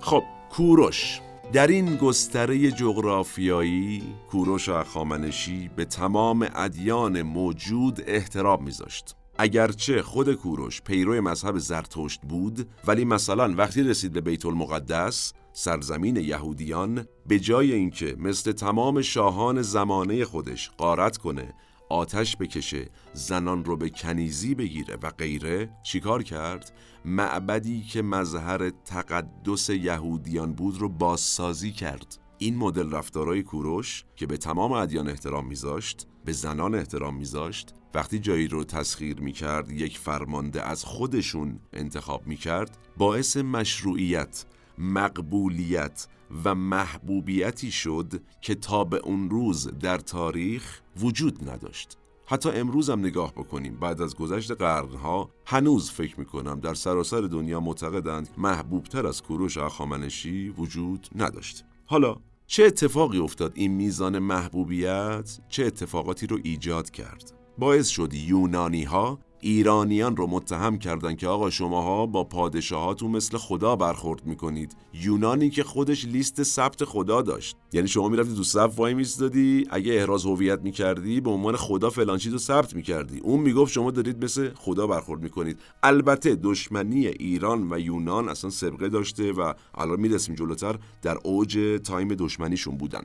خب 0.00 0.22
کوروش. 0.50 1.20
در 1.52 1.66
این 1.66 1.96
گستره 1.96 2.70
جغرافیایی 2.70 4.02
کوروش 4.30 4.68
اخامنشی 4.68 5.70
به 5.76 5.84
تمام 5.84 6.48
ادیان 6.54 7.22
موجود 7.22 8.02
احترام 8.06 8.64
میذاشت. 8.64 9.16
اگرچه 9.38 10.02
خود 10.02 10.34
کوروش 10.34 10.82
پیرو 10.82 11.20
مذهب 11.22 11.58
زرتشت 11.58 12.20
بود 12.28 12.68
ولی 12.86 13.04
مثلا 13.04 13.54
وقتی 13.56 13.82
رسید 13.82 14.12
به 14.12 14.20
بیت 14.20 14.46
المقدس 14.46 15.32
سرزمین 15.52 16.16
یهودیان 16.16 17.06
به 17.26 17.38
جای 17.38 17.72
اینکه 17.72 18.16
مثل 18.18 18.52
تمام 18.52 19.02
شاهان 19.02 19.62
زمانه 19.62 20.24
خودش 20.24 20.70
قارت 20.78 21.16
کنه 21.16 21.54
آتش 21.92 22.36
بکشه 22.36 22.88
زنان 23.12 23.64
رو 23.64 23.76
به 23.76 23.90
کنیزی 23.90 24.54
بگیره 24.54 24.96
و 25.02 25.10
غیره 25.10 25.70
چیکار 25.82 26.22
کرد؟ 26.22 26.72
معبدی 27.04 27.82
که 27.82 28.02
مظهر 28.02 28.70
تقدس 28.70 29.70
یهودیان 29.70 30.52
بود 30.52 30.78
رو 30.78 30.88
بازسازی 30.88 31.72
کرد 31.72 32.18
این 32.38 32.56
مدل 32.56 32.90
رفتارهای 32.90 33.42
کوروش 33.42 34.04
که 34.16 34.26
به 34.26 34.36
تمام 34.36 34.72
ادیان 34.72 35.08
احترام 35.08 35.46
میذاشت 35.46 36.06
به 36.24 36.32
زنان 36.32 36.74
احترام 36.74 37.16
میذاشت 37.16 37.74
وقتی 37.94 38.18
جایی 38.18 38.48
رو 38.48 38.64
تسخیر 38.64 39.20
می‌کرد 39.20 39.70
یک 39.70 39.98
فرمانده 39.98 40.62
از 40.62 40.84
خودشون 40.84 41.60
انتخاب 41.72 42.26
می‌کرد 42.26 42.78
باعث 42.96 43.36
مشروعیت 43.36 44.44
مقبولیت 44.78 46.06
و 46.44 46.54
محبوبیتی 46.54 47.70
شد 47.70 48.22
که 48.40 48.54
تا 48.54 48.84
به 48.84 48.96
اون 48.96 49.30
روز 49.30 49.78
در 49.78 49.98
تاریخ 49.98 50.80
وجود 51.00 51.50
نداشت. 51.50 51.98
حتی 52.26 52.50
امروز 52.50 52.90
هم 52.90 53.00
نگاه 53.00 53.32
بکنیم 53.32 53.76
بعد 53.76 54.02
از 54.02 54.14
گذشت 54.14 54.50
قرنها 54.50 55.30
هنوز 55.46 55.90
فکر 55.90 56.20
می‌کنم 56.20 56.60
در 56.60 56.74
سراسر 56.74 57.20
دنیا 57.20 57.60
معتقدند 57.60 58.28
محبوبتر 58.38 59.06
از 59.06 59.22
کوروش 59.22 59.58
اخامنشی 59.58 60.48
وجود 60.48 61.08
نداشت. 61.16 61.64
حالا 61.86 62.16
چه 62.46 62.64
اتفاقی 62.64 63.18
افتاد؟ 63.18 63.52
این 63.54 63.72
میزان 63.72 64.18
محبوبیت 64.18 65.38
چه 65.48 65.64
اتفاقاتی 65.64 66.26
رو 66.26 66.38
ایجاد 66.42 66.90
کرد؟ 66.90 67.32
باعث 67.58 67.88
شد 67.88 68.14
یونانی 68.14 68.84
ها 68.84 69.18
ایرانیان 69.44 70.16
رو 70.16 70.26
متهم 70.26 70.78
کردند 70.78 71.16
که 71.16 71.28
آقا 71.28 71.50
شماها 71.50 72.06
با 72.06 72.24
پادشاهاتون 72.24 73.10
مثل 73.10 73.38
خدا 73.38 73.76
برخورد 73.76 74.26
می‌کنید. 74.26 74.76
یونانی 74.94 75.50
که 75.50 75.62
خودش 75.62 76.04
لیست 76.04 76.42
ثبت 76.42 76.84
خدا 76.84 77.22
داشت. 77.22 77.56
یعنی 77.72 77.88
شما 77.88 78.08
می‌رفتی 78.08 78.34
تو 78.34 78.42
صف 78.42 78.78
وای 78.78 78.94
میستادی 78.94 79.66
اگه 79.70 79.92
احراز 79.94 80.24
هویت 80.24 80.60
می‌کردی 80.60 81.20
به 81.20 81.30
عنوان 81.30 81.56
خدا 81.56 81.90
فلان 81.90 82.18
چیزو 82.18 82.38
ثبت 82.38 82.74
می‌کردی. 82.74 83.18
اون 83.18 83.40
می‌گفت 83.40 83.72
شما 83.72 83.90
دارید 83.90 84.24
مثل 84.24 84.50
خدا 84.54 84.86
برخورد 84.86 85.22
می‌کنید. 85.22 85.58
البته 85.82 86.34
دشمنی 86.42 87.06
ایران 87.06 87.72
و 87.72 87.78
یونان 87.78 88.28
اصلا 88.28 88.50
سبقه 88.50 88.88
داشته 88.88 89.32
و 89.32 89.52
الان 89.74 90.00
می‌رسیم 90.00 90.34
جلوتر 90.34 90.78
در 91.02 91.18
اوج 91.24 91.80
تایم 91.84 92.08
دشمنیشون 92.08 92.76
بودن. 92.76 93.02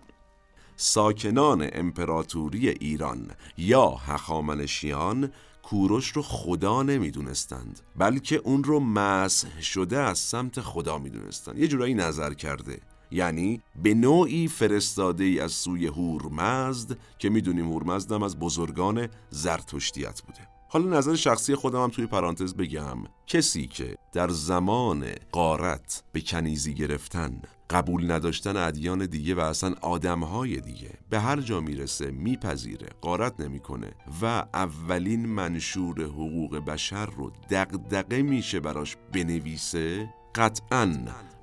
ساکنان 0.76 1.70
امپراتوری 1.74 2.70
ایران 2.70 3.32
یا 3.58 3.90
هخامنشیان 3.90 5.32
کوروش 5.70 6.08
رو 6.08 6.22
خدا 6.22 6.84
نمی‌دونستند 6.84 7.80
بلکه 7.96 8.36
اون 8.36 8.64
رو 8.64 8.80
مسح 8.80 9.62
شده 9.62 10.00
از 10.00 10.20
سمت 10.20 10.62
خدا 10.62 10.98
می‌دونستند. 10.98 11.58
یه 11.58 11.68
جورایی 11.68 11.94
نظر 11.94 12.34
کرده. 12.34 12.80
یعنی 13.12 13.62
به 13.84 13.94
نوعی 13.94 14.48
فرستاده 14.48 15.24
ای 15.24 15.40
از 15.40 15.52
سوی 15.52 15.88
هورمزد 15.88 16.98
که 17.20 17.30
می‌دونیم 17.30 17.66
هورمزد 17.66 18.12
هم 18.12 18.24
از 18.24 18.40
بزرگان 18.40 19.08
زرتشتیت 19.30 20.22
بوده. 20.22 20.57
حالا 20.70 20.98
نظر 20.98 21.16
شخصی 21.16 21.56
خودم 21.56 21.84
هم 21.84 21.90
توی 21.90 22.08
پرانتز 22.08 22.54
بگم. 22.54 22.98
کسی 23.28 23.68
که 23.68 23.96
در 24.14 24.30
زمان 24.30 25.06
قارت 25.32 26.04
به 26.12 26.22
کنیزی 26.22 26.74
گرفتن 26.74 27.42
قبول 27.70 28.12
نداشتن 28.12 28.58
ادیان 28.58 29.06
دیگه 29.06 29.36
و 29.36 29.40
اصلا 29.40 29.76
آدمهای 29.82 30.62
دیگه 30.62 30.90
به 31.10 31.20
هر 31.20 31.42
جا 31.42 31.62
می‌رسه 31.62 32.12
میپذیره 32.12 32.88
قارت 33.02 33.40
نمی‌کنه 33.40 33.92
و 34.22 34.46
اولین 34.54 35.26
منشور 35.26 36.02
حقوق 36.02 36.58
بشر 36.58 37.06
رو 37.06 37.32
دقدقه 37.50 38.22
میشه 38.22 38.60
براش 38.60 38.98
بنویسه 39.14 40.10
قطعا 40.36 40.94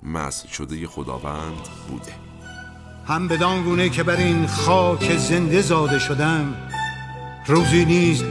مسح 0.03 0.47
شده 0.47 0.87
خداوند 0.87 1.69
بوده. 1.89 2.13
هم 3.05 3.27
بدان 3.27 3.63
گونه 3.63 3.89
که 3.89 4.03
بر 4.03 4.17
این 4.17 4.47
خاک 4.47 5.17
زنده 5.17 5.61
زاده 5.61 5.99
شدم 5.99 6.55
روزی 7.47 7.85
نیز 7.85 8.23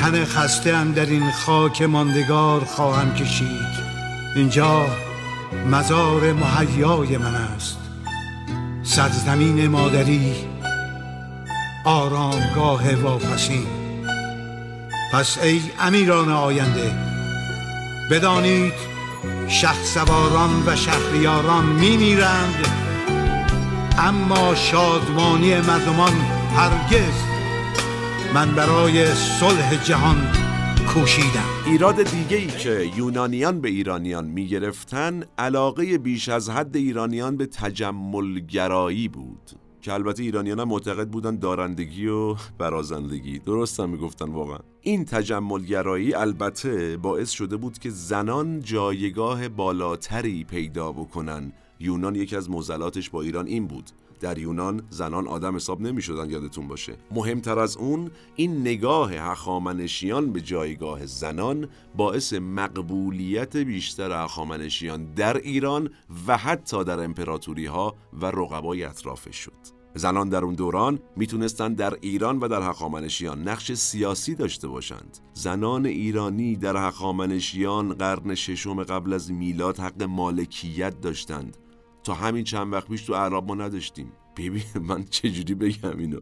تن 0.00 0.24
خسته 0.24 0.76
هم 0.76 0.92
در 0.92 1.06
این 1.06 1.30
خاک 1.30 1.82
ماندگار 1.82 2.64
خواهم 2.64 3.14
کشید. 3.14 3.90
اینجا 4.36 4.86
مزار 5.70 6.32
محیای 6.32 7.16
من 7.16 7.34
است. 7.34 7.78
سرزمین 8.82 9.68
مادری 9.68 10.34
آرامگاه 11.84 12.94
واپسین. 12.94 13.66
پس 15.12 15.38
ای 15.42 15.62
امیران 15.80 16.32
آینده 16.32 16.92
بدانید 18.10 18.74
سواران 19.84 20.62
و 20.66 20.76
شهریاران 20.76 21.64
می 21.64 21.96
میرند 21.96 22.66
اما 23.98 24.54
شادمانی 24.54 25.60
مردمان 25.60 26.12
هرگز 26.56 27.39
من 28.34 28.54
برای 28.54 29.14
صلح 29.14 29.84
جهان 29.84 30.16
کوشیدم. 30.88 31.48
ایراد 31.66 32.02
دیگه 32.02 32.36
ای 32.36 32.46
که 32.46 32.90
یونانیان 32.96 33.60
به 33.60 33.68
ایرانیان 33.68 34.26
می 34.26 34.46
گرفتن 34.46 35.24
علاقه 35.38 35.98
بیش 35.98 36.28
از 36.28 36.50
حد 36.50 36.76
ایرانیان 36.76 37.36
به 37.36 37.46
تجملگرایی 37.46 39.08
بود 39.08 39.50
که 39.82 39.92
البته 39.92 40.22
ایرانیان 40.22 40.60
هم 40.60 40.68
معتقد 40.68 41.08
بودن 41.08 41.36
دارندگی 41.36 42.06
و 42.06 42.36
برازندگی. 42.58 43.38
درست 43.38 43.80
هم 43.80 43.90
می‌گفتن 43.90 44.28
واقعا. 44.28 44.58
این 44.80 45.04
تجملگرایی 45.04 46.14
البته 46.14 46.96
باعث 46.96 47.30
شده 47.30 47.56
بود 47.56 47.78
که 47.78 47.90
زنان 47.90 48.60
جایگاه 48.60 49.48
بالاتری 49.48 50.44
پیدا 50.44 50.92
بکنن. 50.92 51.52
یونان 51.80 52.14
یکی 52.14 52.36
از 52.36 52.50
موزلاتش 52.50 53.10
با 53.10 53.22
ایران 53.22 53.46
این 53.46 53.66
بود. 53.66 53.90
در 54.20 54.38
یونان 54.38 54.82
زنان 54.90 55.28
آدم 55.28 55.56
حساب 55.56 55.80
نمی 55.80 56.02
شدن 56.02 56.30
یادتون 56.30 56.68
باشه. 56.68 56.96
مهمتر 57.10 57.58
از 57.58 57.76
اون 57.76 58.10
این 58.36 58.60
نگاه 58.60 59.12
هخامنشیان 59.12 60.32
به 60.32 60.40
جایگاه 60.40 61.06
زنان 61.06 61.68
باعث 61.96 62.32
مقبولیت 62.32 63.56
بیشتر 63.56 64.24
هخامنشیان 64.24 65.14
در 65.14 65.36
ایران 65.36 65.90
و 66.26 66.36
حتی 66.36 66.84
در 66.84 67.00
امپراتوری 67.00 67.66
ها 67.66 67.94
و 68.12 68.26
رقبای 68.26 68.84
اطرافش 68.84 69.36
شد. 69.36 69.80
زنان 69.94 70.28
در 70.28 70.44
اون 70.44 70.54
دوران 70.54 70.98
می‌تونستند 71.16 71.76
در 71.76 71.94
ایران 72.00 72.38
و 72.38 72.48
در 72.48 72.62
هخامنشیان 72.62 73.48
نقش 73.48 73.72
سیاسی 73.72 74.34
داشته 74.34 74.68
باشند. 74.68 75.18
زنان 75.34 75.86
ایرانی 75.86 76.56
در 76.56 76.76
هخامنشیان 76.76 77.94
قرن 77.94 78.34
ششم 78.34 78.82
قبل 78.82 79.12
از 79.12 79.32
میلاد 79.32 79.78
حق 79.78 80.02
مالکیت 80.02 81.00
داشتند. 81.00 81.56
تا 82.04 82.14
همین 82.14 82.44
چند 82.44 82.72
وقت 82.72 82.88
پیش 82.88 83.02
تو 83.02 83.14
عرب 83.14 83.44
ما 83.46 83.54
نداشتیم. 83.54 84.12
ببین 84.36 84.62
من 84.80 85.04
چجوری 85.04 85.54
بگم 85.54 85.98
اینو؟ 85.98 86.20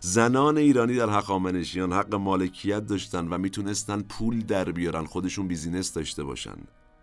زنان 0.00 0.58
ایرانی 0.58 0.96
در 0.96 1.10
هخامنشیان 1.10 1.92
حق 1.92 2.14
مالکیت 2.14 2.86
داشتن 2.86 3.28
و 3.28 3.38
می‌تونستن 3.38 4.02
پول 4.02 4.40
در 4.40 4.72
بیارن 4.72 5.04
خودشون 5.04 5.48
بیزینس 5.48 5.92
داشته 5.92 6.24
باشن. 6.24 6.56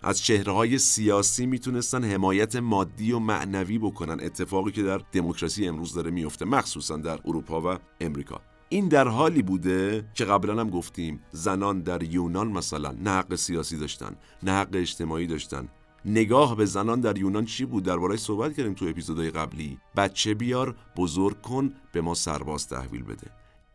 از 0.04 0.22
چهره 0.22 0.78
سیاسی 0.78 1.46
می‌تونستن 1.46 2.04
حمایت 2.04 2.56
مادی 2.56 3.12
و 3.12 3.20
معنوی 3.20 3.78
بکنن. 3.78 4.18
اتفاقی 4.24 4.72
که 4.72 4.84
در 4.84 5.02
دموکراسی 5.12 5.68
امروز 5.68 5.94
داره 5.94 6.12
میفته 6.12 6.46
مخصوصا 6.46 6.98
در 6.98 7.20
اروپا 7.26 7.62
و 7.62 7.80
امریکا. 8.02 8.42
این 8.70 8.88
در 8.88 9.08
حالی 9.08 9.42
بوده 9.42 10.06
که 10.14 10.26
قبلا 10.26 10.62
هم 10.62 10.70
گفتیم 10.70 11.20
زنان 11.32 11.82
در 11.82 12.04
یونان 12.04 12.48
مثلا 12.48 12.92
نه 12.92 13.10
حق 13.10 13.36
سیاسی 13.36 13.78
داشتن 13.78 14.16
نه 14.44 14.52
حق 14.52 14.70
اجتماعی 14.74 15.28
داشتن. 15.28 15.68
نگاه 16.06 16.56
به 16.56 16.66
زنان 16.66 17.00
در 17.00 17.18
یونان 17.18 17.46
چی 17.46 17.66
بود؟ 17.66 17.84
درباره 17.84 18.18
صحبت 18.18 18.58
کردیم 18.58 18.74
تو 18.74 18.86
اپیزودهای 18.86 19.32
قبلی. 19.32 19.78
بچه 19.98 20.34
بیار 20.34 20.76
بزرگ 20.98 21.42
کن 21.42 21.74
به 21.92 22.02
ما 22.02 22.14
سرباز 22.14 22.68
تحویل 22.68 23.04
بده. 23.04 23.28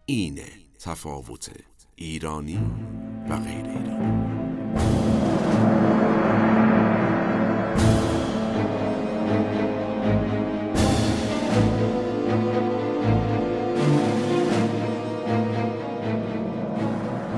اینه 0.07 0.49
تفاوت 0.79 1.51
ایرانی 1.97 2.61
و 3.31 3.37
غیر 3.37 3.67
ایرانی. 3.67 4.31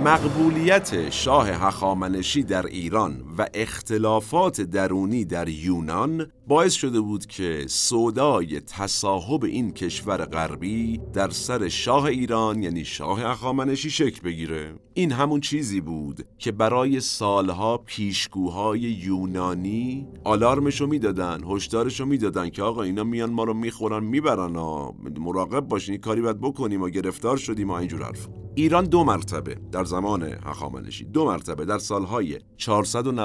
مقبولیت 0.04 1.10
شاه 1.10 1.48
هخامنشی 1.48 2.42
در 2.42 2.66
ایران 2.66 3.22
و 3.38 3.46
اختلافات 3.54 4.60
درونی 4.60 5.24
در 5.24 5.48
یونان 5.48 6.26
باعث 6.46 6.72
شده 6.72 7.00
بود 7.00 7.26
که 7.26 7.64
سودای 7.68 8.60
تصاحب 8.60 9.44
این 9.44 9.70
کشور 9.70 10.24
غربی 10.24 11.00
در 11.12 11.30
سر 11.30 11.68
شاه 11.68 12.04
ایران 12.04 12.62
یعنی 12.62 12.84
شاه 12.84 13.20
هخامنشی 13.20 13.90
شکل 13.90 14.20
بگیره. 14.20 14.74
این 14.94 15.12
همون 15.12 15.40
چیزی 15.40 15.80
بود 15.80 16.26
که 16.38 16.52
برای 16.52 17.00
سالها 17.00 17.78
پیشگوهای 17.78 18.80
یونانی 18.80 20.08
آلارمشو 20.24 20.86
می‌دادن 20.86 21.40
هشدارشو 21.44 22.06
می‌دادن 22.06 22.50
که 22.50 22.62
آقا 22.62 22.82
اینا 22.82 23.04
میان 23.04 23.30
ما 23.30 23.44
رو 23.44 23.54
می‌خورن 23.54 24.04
می‌برن 24.04 24.56
و 24.56 24.92
مراقب 25.18 25.60
باشین 25.60 25.96
کاری 25.96 26.20
باید 26.20 26.40
بکنیم 26.40 26.82
و 26.82 26.88
گرفتار 26.88 27.36
شدیم 27.36 27.70
و 27.70 27.72
اینجور 27.72 28.02
حرف 28.02 28.28
ایران 28.54 28.84
دو 28.84 29.04
مرتبه 29.04 29.56
در 29.72 29.84
زمان 29.84 30.22
هخامنشی 30.22 31.04
دو 31.04 31.24
مرتبه 31.24 31.64
در 31.64 31.78
سالهای 31.78 32.38
490 32.56 33.21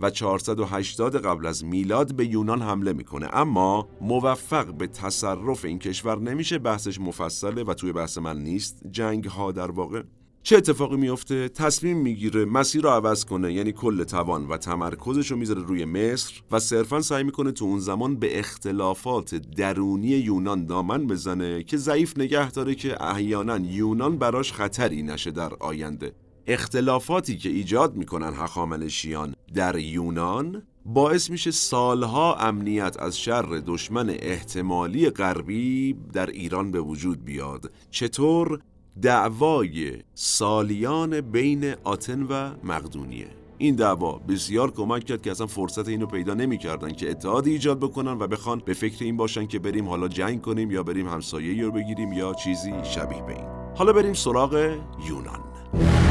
و 0.00 0.10
480 0.10 1.16
قبل 1.16 1.46
از 1.46 1.64
میلاد 1.64 2.14
به 2.14 2.26
یونان 2.26 2.62
حمله 2.62 2.92
می‌کنه. 2.92 3.28
اما 3.32 3.88
موفق 4.00 4.74
به 4.74 4.86
تصرف 4.86 5.64
این 5.64 5.78
کشور 5.78 6.18
نمیشه 6.18 6.58
بحثش 6.58 7.00
مفصله 7.00 7.64
و 7.64 7.74
توی 7.74 7.92
بحث 7.92 8.18
من 8.18 8.38
نیست. 8.38 8.86
جنگ 8.90 9.24
ها 9.24 9.52
در 9.52 9.70
واقع 9.70 10.02
چه 10.42 10.56
اتفاقی 10.56 10.96
میفته 10.96 11.48
تصمیم 11.48 11.98
می‌گیره 11.98 12.44
مسیر 12.44 12.82
رو 12.82 12.88
عوض 12.88 13.24
کنه 13.24 13.52
یعنی 13.52 13.72
کل 13.72 14.04
توان 14.04 14.46
و 14.46 14.56
تمرکزش 14.56 15.30
رو 15.30 15.36
می‌ذاره 15.36 15.62
روی 15.62 15.84
مصر 15.84 16.34
و 16.50 16.58
صرفا 16.58 17.00
سعی 17.00 17.24
می‌کنه 17.24 17.52
تو 17.52 17.64
اون 17.64 17.78
زمان 17.78 18.16
به 18.16 18.38
اختلافات 18.38 19.34
درونی 19.34 20.08
یونان 20.08 20.66
دامن 20.66 21.06
بزنه 21.06 21.62
که 21.62 21.76
ضعیف 21.76 22.18
نگه 22.18 22.50
داره 22.50 22.74
که 22.74 23.02
احیانا 23.04 23.58
یونان 23.58 24.18
براش 24.18 24.52
خطری 24.52 25.02
نشه 25.02 25.30
در 25.30 25.54
آینده. 25.60 26.12
اختلافاتی 26.48 27.36
که 27.36 27.48
ایجاد 27.48 27.96
می‌کنن 27.96 28.34
هخامنشیان 28.34 29.34
در 29.54 29.78
یونان 29.78 30.62
باعث 30.84 31.30
میشه 31.30 31.50
سالها 31.50 32.34
امنیت 32.34 32.96
از 33.00 33.18
شر 33.18 33.62
دشمن 33.66 34.10
احتمالی 34.10 35.10
غربی 35.10 35.96
در 36.12 36.26
ایران 36.26 36.70
به 36.70 36.80
وجود 36.80 37.24
بیاد. 37.24 37.72
چطور؟ 37.90 38.60
دعوای 39.02 39.92
سالیان 40.14 41.20
بین 41.20 41.74
آتن 41.84 42.22
و 42.22 42.50
مقدونیه. 42.64 43.28
این 43.58 43.74
دعوا 43.74 44.18
بسیار 44.18 44.70
کمک 44.70 45.04
کرد 45.04 45.22
که 45.22 45.30
اصلا 45.30 45.46
فرصت 45.46 45.88
اینو 45.88 46.06
پیدا 46.06 46.34
نمی‌کردن 46.34 46.92
که 46.92 47.10
اتحادی 47.10 47.50
ایجاد 47.50 47.78
بکنن 47.78 48.12
و 48.12 48.26
بخوان 48.26 48.62
به 48.64 48.74
فکر 48.74 49.04
این 49.04 49.16
باشن 49.16 49.46
که 49.46 49.58
بریم 49.58 49.88
حالا 49.88 50.08
جنگ 50.08 50.42
کنیم 50.42 50.70
یا 50.70 50.82
بریم 50.82 51.08
همسایه 51.08 51.64
رو 51.64 51.72
بگیریم 51.72 52.12
یا 52.12 52.34
چیزی 52.34 52.72
شبیه 52.82 53.22
به 53.22 53.36
این. 53.36 53.46
حالا 53.76 53.92
بریم 53.92 54.14
سراغ 54.14 54.78
یونان. 55.08 56.07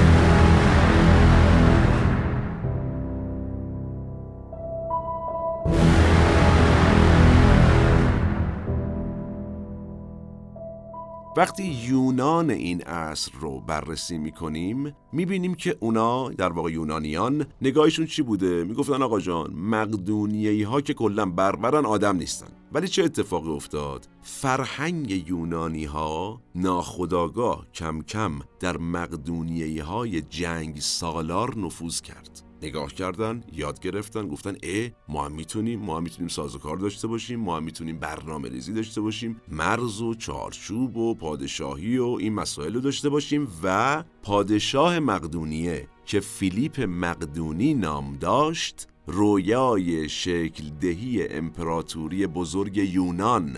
وقتی 11.38 11.63
یونان 11.63 12.50
این 12.50 12.82
عصر 12.82 13.32
رو 13.39 13.60
بررسی 13.60 14.17
می‌کنیم 14.17 14.95
می‌بینیم 15.13 15.56
که 15.56 15.78
اونا 15.80 16.30
در 16.30 16.54
واقع 16.54 16.71
یونانیان 16.71 17.45
نگاهشون 17.62 18.06
چی 18.06 18.21
بوده؟ 18.21 18.63
می‌گفتن 18.63 19.02
آقا 19.02 19.19
جان 19.19 19.54
مقدونیهی 19.54 20.63
ها 20.63 20.82
که 20.82 20.93
کلا 20.93 21.26
بربرن 21.26 21.86
آدم 21.86 22.17
نیستن. 22.17 22.47
ولی 22.71 22.88
چه 22.88 23.04
اتفاقی 23.04 23.50
افتاد؟ 23.50 24.08
فرهنگ 24.21 25.30
یونانی 25.30 25.86
ها 25.86 26.41
ناخداگاه 26.56 27.67
کم 27.73 28.02
کم 28.02 28.39
در 28.60 28.78
مقدونیهی 28.78 29.80
های 29.80 30.21
جنگ 30.21 30.80
سالار 30.80 31.58
نفوذ 31.58 32.02
کرد. 32.02 32.47
نگاه 32.62 32.93
کردن 32.93 33.43
یاد 33.54 33.80
گرفتن 33.80 34.28
گفتن 34.28 34.56
اه 34.63 34.89
ما 35.10 35.26
هم 35.26 35.32
می‌تونیم 35.32 35.80
ما 35.80 35.98
هم 35.98 36.04
می‌تونیم 36.04 36.28
سازوکار 36.28 36.78
داشته 36.78 37.08
باشیم 37.08 37.39
ما 37.39 37.58
هم 37.58 37.63
می‌تونیم 37.63 38.00
برنامه 38.00 38.50
ریزی 38.50 38.74
داشته 38.74 39.02
باشیم 39.02 39.41
مرز 39.48 40.02
و 40.02 40.13
چارچوب 40.13 40.98
و 40.98 41.15
پادشاهی 41.15 41.98
و 41.98 42.06
این 42.06 42.34
مسائل 42.34 42.74
رو 42.74 42.82
داشته 42.82 43.10
باشیم 43.10 43.48
و 43.63 44.04
پادشاه 44.24 45.00
مقدونیه 45.00 45.88
که 46.06 46.20
فیلیپ 46.20 46.82
مقدونی 46.82 47.74
نام 47.74 48.17
داشت 48.17 48.88
رویای 49.08 50.10
شکل 50.10 50.70
دهی 50.82 51.28
امپراتوری 51.28 52.28
بزرگ 52.28 52.78
یونان 52.78 53.58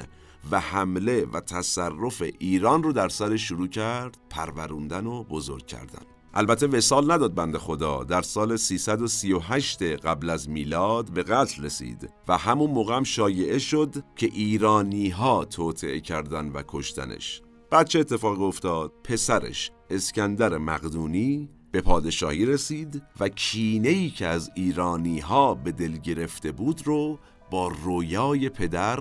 و 0.52 0.60
حمله 0.60 1.26
و 1.26 1.40
تصرف 1.40 2.24
ایران 2.40 2.84
رو 2.84 2.94
در 2.94 3.10
سر 3.10 3.38
شروع 3.38 3.68
کرد 3.68 4.18
پروروندن 4.30 5.06
و 5.08 5.24
بزرگ 5.24 5.66
کردن. 5.66 6.19
البته 6.34 6.68
وسال 6.68 7.12
نداد 7.12 7.34
بند 7.34 7.58
خدا. 7.58 8.04
در 8.04 8.22
سال 8.22 8.58
338 8.58 9.84
قبل 9.84 10.30
از 10.30 10.50
میلاد 10.50 11.10
به 11.10 11.24
قتل 11.24 11.64
رسید 11.64 12.10
و 12.28 12.38
همون 12.38 12.72
موقع 12.72 12.96
هم 12.96 13.04
شایعه 13.04 13.60
شد 13.60 13.96
که 14.16 14.26
ایرانی 14.26 15.10
ها 15.10 15.46
توطعه 15.46 16.00
کردن 16.00 16.50
و 16.52 16.64
کشتنش. 16.68 17.42
بعد 17.72 17.88
چه 17.88 18.00
اتفاق 18.00 18.42
افتاد؟ 18.42 18.92
پسرش 19.04 19.72
اسکندر 19.90 20.58
مقدونی 20.58 21.50
به 21.72 21.82
پادشاهی 21.82 22.46
رسید 22.46 23.02
و 23.20 23.30
کینه 23.30 23.90
ای 23.90 24.10
که 24.10 24.28
از 24.28 24.52
ایرانی 24.56 25.20
ها 25.20 25.56
به 25.56 25.72
دل 25.72 25.98
گرفته 25.98 26.52
بود 26.52 26.88
رو 26.88 27.20
با 27.52 27.68
رویای 27.68 28.50
پدر 28.50 29.00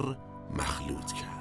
مخلوط 0.58 1.12
کرد. 1.12 1.37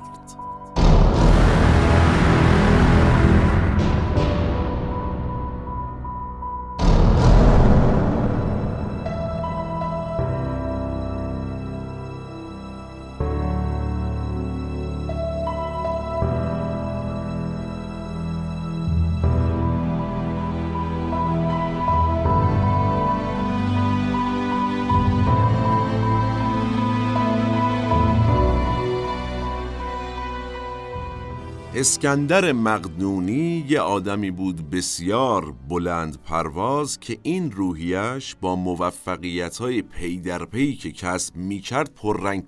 اسکندر 31.79 32.51
مقدونی 32.51 33.65
یه 33.69 33.79
آدمی 33.79 34.31
بود 34.31 34.69
بسیار 34.69 35.51
بلند 35.69 36.17
پرواز 36.23 36.99
که 36.99 37.17
این 37.23 37.51
روحیش 37.51 38.35
با 38.41 38.55
موفقیت 38.55 39.57
های 39.57 39.81
پی 39.81 40.19
در 40.19 40.45
پی 40.45 40.75
که 40.75 40.91
کسب 40.91 41.35
می‌کرد 41.35 41.91